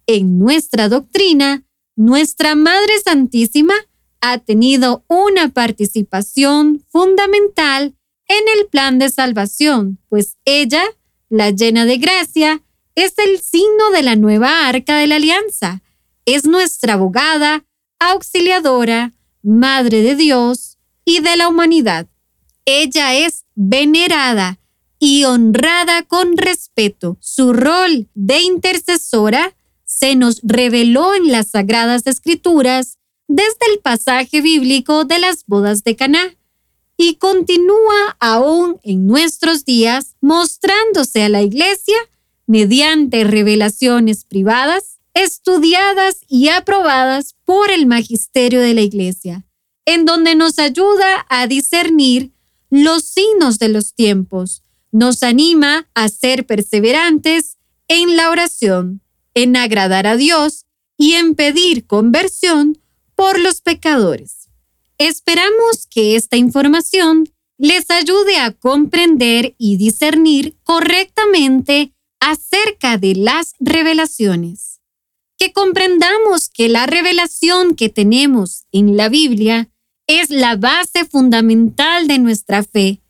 En 0.06 0.38
nuestra 0.38 0.88
doctrina, 0.88 1.64
nuestra 1.96 2.54
Madre 2.54 2.92
Santísima 3.04 3.74
ha 4.20 4.38
tenido 4.38 5.04
una 5.08 5.48
participación 5.48 6.84
fundamental 6.90 7.96
en 8.28 8.44
el 8.56 8.68
plan 8.68 9.00
de 9.00 9.10
salvación, 9.10 9.98
pues 10.08 10.36
ella, 10.44 10.84
la 11.28 11.50
llena 11.50 11.86
de 11.86 11.98
gracia, 11.98 12.62
es 12.94 13.14
el 13.18 13.40
signo 13.40 13.90
de 13.92 14.02
la 14.02 14.14
nueva 14.14 14.68
arca 14.68 14.96
de 14.96 15.08
la 15.08 15.16
alianza, 15.16 15.82
es 16.24 16.44
nuestra 16.44 16.94
abogada, 16.94 17.64
auxiliadora, 17.98 19.12
Madre 19.42 20.02
de 20.02 20.14
Dios 20.14 20.78
y 21.04 21.20
de 21.20 21.36
la 21.36 21.48
humanidad. 21.48 22.06
Ella 22.66 23.14
es 23.14 23.46
venerada 23.54 24.60
y 25.00 25.24
honrada 25.24 26.04
con 26.04 26.36
respeto. 26.36 27.16
Su 27.20 27.52
rol 27.52 28.06
de 28.14 28.42
intercesora 28.42 29.56
se 29.84 30.14
nos 30.14 30.40
reveló 30.44 31.14
en 31.16 31.32
las 31.32 31.48
Sagradas 31.48 32.06
Escrituras 32.06 32.98
desde 33.26 33.72
el 33.72 33.80
pasaje 33.80 34.40
bíblico 34.42 35.04
de 35.04 35.18
las 35.18 35.44
bodas 35.46 35.82
de 35.82 35.96
Caná 35.96 36.36
y 36.96 37.14
continúa 37.14 38.16
aún 38.20 38.78
en 38.82 39.06
nuestros 39.06 39.64
días 39.64 40.16
mostrándose 40.20 41.22
a 41.22 41.30
la 41.30 41.42
Iglesia 41.42 41.96
mediante 42.46 43.24
revelaciones 43.24 44.26
privadas, 44.26 44.98
estudiadas 45.14 46.18
y 46.28 46.48
aprobadas 46.48 47.36
por 47.46 47.70
el 47.70 47.86
magisterio 47.86 48.60
de 48.60 48.74
la 48.74 48.82
Iglesia, 48.82 49.46
en 49.86 50.04
donde 50.04 50.34
nos 50.34 50.58
ayuda 50.58 51.24
a 51.30 51.46
discernir 51.46 52.32
los 52.68 53.04
signos 53.04 53.58
de 53.58 53.68
los 53.70 53.94
tiempos, 53.94 54.62
nos 54.92 55.22
anima 55.22 55.88
a 55.94 56.08
ser 56.08 56.46
perseverantes 56.46 57.58
en 57.88 58.16
la 58.16 58.30
oración, 58.30 59.02
en 59.34 59.56
agradar 59.56 60.06
a 60.06 60.16
Dios 60.16 60.66
y 60.96 61.14
en 61.14 61.34
pedir 61.34 61.86
conversión 61.86 62.78
por 63.14 63.38
los 63.38 63.60
pecadores. 63.60 64.48
Esperamos 64.98 65.86
que 65.88 66.16
esta 66.16 66.36
información 66.36 67.28
les 67.58 67.90
ayude 67.90 68.38
a 68.38 68.52
comprender 68.52 69.54
y 69.58 69.76
discernir 69.76 70.56
correctamente 70.62 71.92
acerca 72.20 72.98
de 72.98 73.14
las 73.14 73.54
revelaciones. 73.60 74.80
Que 75.38 75.52
comprendamos 75.52 76.48
que 76.48 76.68
la 76.68 76.86
revelación 76.86 77.74
que 77.74 77.88
tenemos 77.88 78.66
en 78.72 78.96
la 78.96 79.08
Biblia 79.08 79.70
es 80.06 80.30
la 80.30 80.56
base 80.56 81.04
fundamental 81.04 82.08
de 82.08 82.18
nuestra 82.18 82.62
fe 82.62 83.00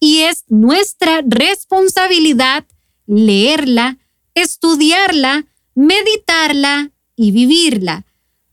y 0.00 0.22
es 0.22 0.44
nuestra 0.48 1.22
responsabilidad 1.24 2.64
leerla, 3.06 3.98
estudiarla, 4.34 5.46
meditarla 5.74 6.90
y 7.14 7.32
vivirla, 7.32 8.06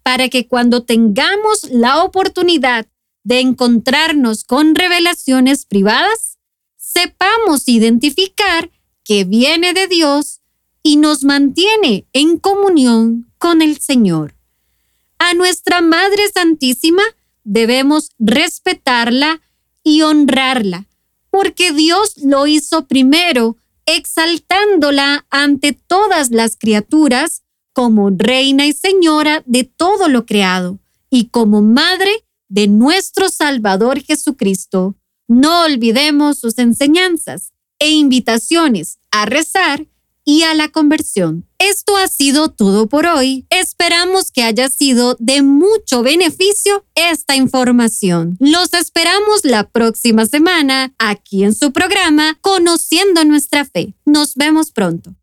para 0.03 0.29
que 0.29 0.47
cuando 0.47 0.83
tengamos 0.83 1.69
la 1.71 2.03
oportunidad 2.03 2.87
de 3.23 3.39
encontrarnos 3.39 4.43
con 4.43 4.75
revelaciones 4.75 5.65
privadas, 5.65 6.37
sepamos 6.77 7.67
identificar 7.67 8.71
que 9.03 9.23
viene 9.23 9.73
de 9.73 9.87
Dios 9.87 10.41
y 10.83 10.97
nos 10.97 11.23
mantiene 11.23 12.07
en 12.13 12.37
comunión 12.37 13.31
con 13.37 13.61
el 13.61 13.79
Señor. 13.79 14.35
A 15.19 15.33
nuestra 15.33 15.81
Madre 15.81 16.29
Santísima 16.33 17.03
debemos 17.43 18.11
respetarla 18.19 19.41
y 19.83 20.01
honrarla, 20.01 20.87
porque 21.37 21.71
Dios 21.71 22.13
lo 22.17 22.47
hizo 22.47 22.87
primero, 22.87 23.57
exaltándola 23.85 25.27
ante 25.29 25.71
todas 25.71 26.31
las 26.31 26.57
criaturas 26.57 27.43
como 27.73 28.09
reina 28.09 28.65
y 28.65 28.73
señora 28.73 29.43
de 29.45 29.63
todo 29.63 30.09
lo 30.09 30.25
creado 30.25 30.79
y 31.11 31.25
como 31.25 31.61
madre 31.61 32.09
de 32.49 32.65
nuestro 32.67 33.29
Salvador 33.29 34.01
Jesucristo. 34.01 34.95
No 35.27 35.61
olvidemos 35.61 36.39
sus 36.39 36.57
enseñanzas 36.57 37.53
e 37.77 37.91
invitaciones 37.91 38.97
a 39.11 39.27
rezar 39.27 39.85
y 40.27 40.43
a 40.43 40.53
la 40.53 40.67
conversión. 40.67 41.47
Esto 41.57 41.95
ha 41.95 42.07
sido 42.09 42.49
todo 42.49 42.87
por 42.87 43.05
hoy. 43.05 43.47
Esperamos 43.49 44.29
que 44.29 44.43
haya 44.43 44.69
sido 44.69 45.15
de 45.19 45.41
mucho 45.41 46.03
beneficio 46.03 46.85
esta 46.95 47.37
información. 47.37 48.35
Los 48.41 48.73
esperamos 48.73 49.45
la 49.45 49.69
próxima 49.69 50.25
semana 50.25 50.93
aquí 50.99 51.45
en 51.45 51.55
su 51.55 51.71
programa 51.71 52.37
Conociendo 52.41 53.23
nuestra 53.23 53.63
fe. 53.63 53.95
Nos 54.05 54.35
vemos 54.35 54.71
pronto. 54.71 55.15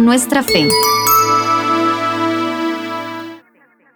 Nuestra 0.00 0.42
fe. 0.42 0.66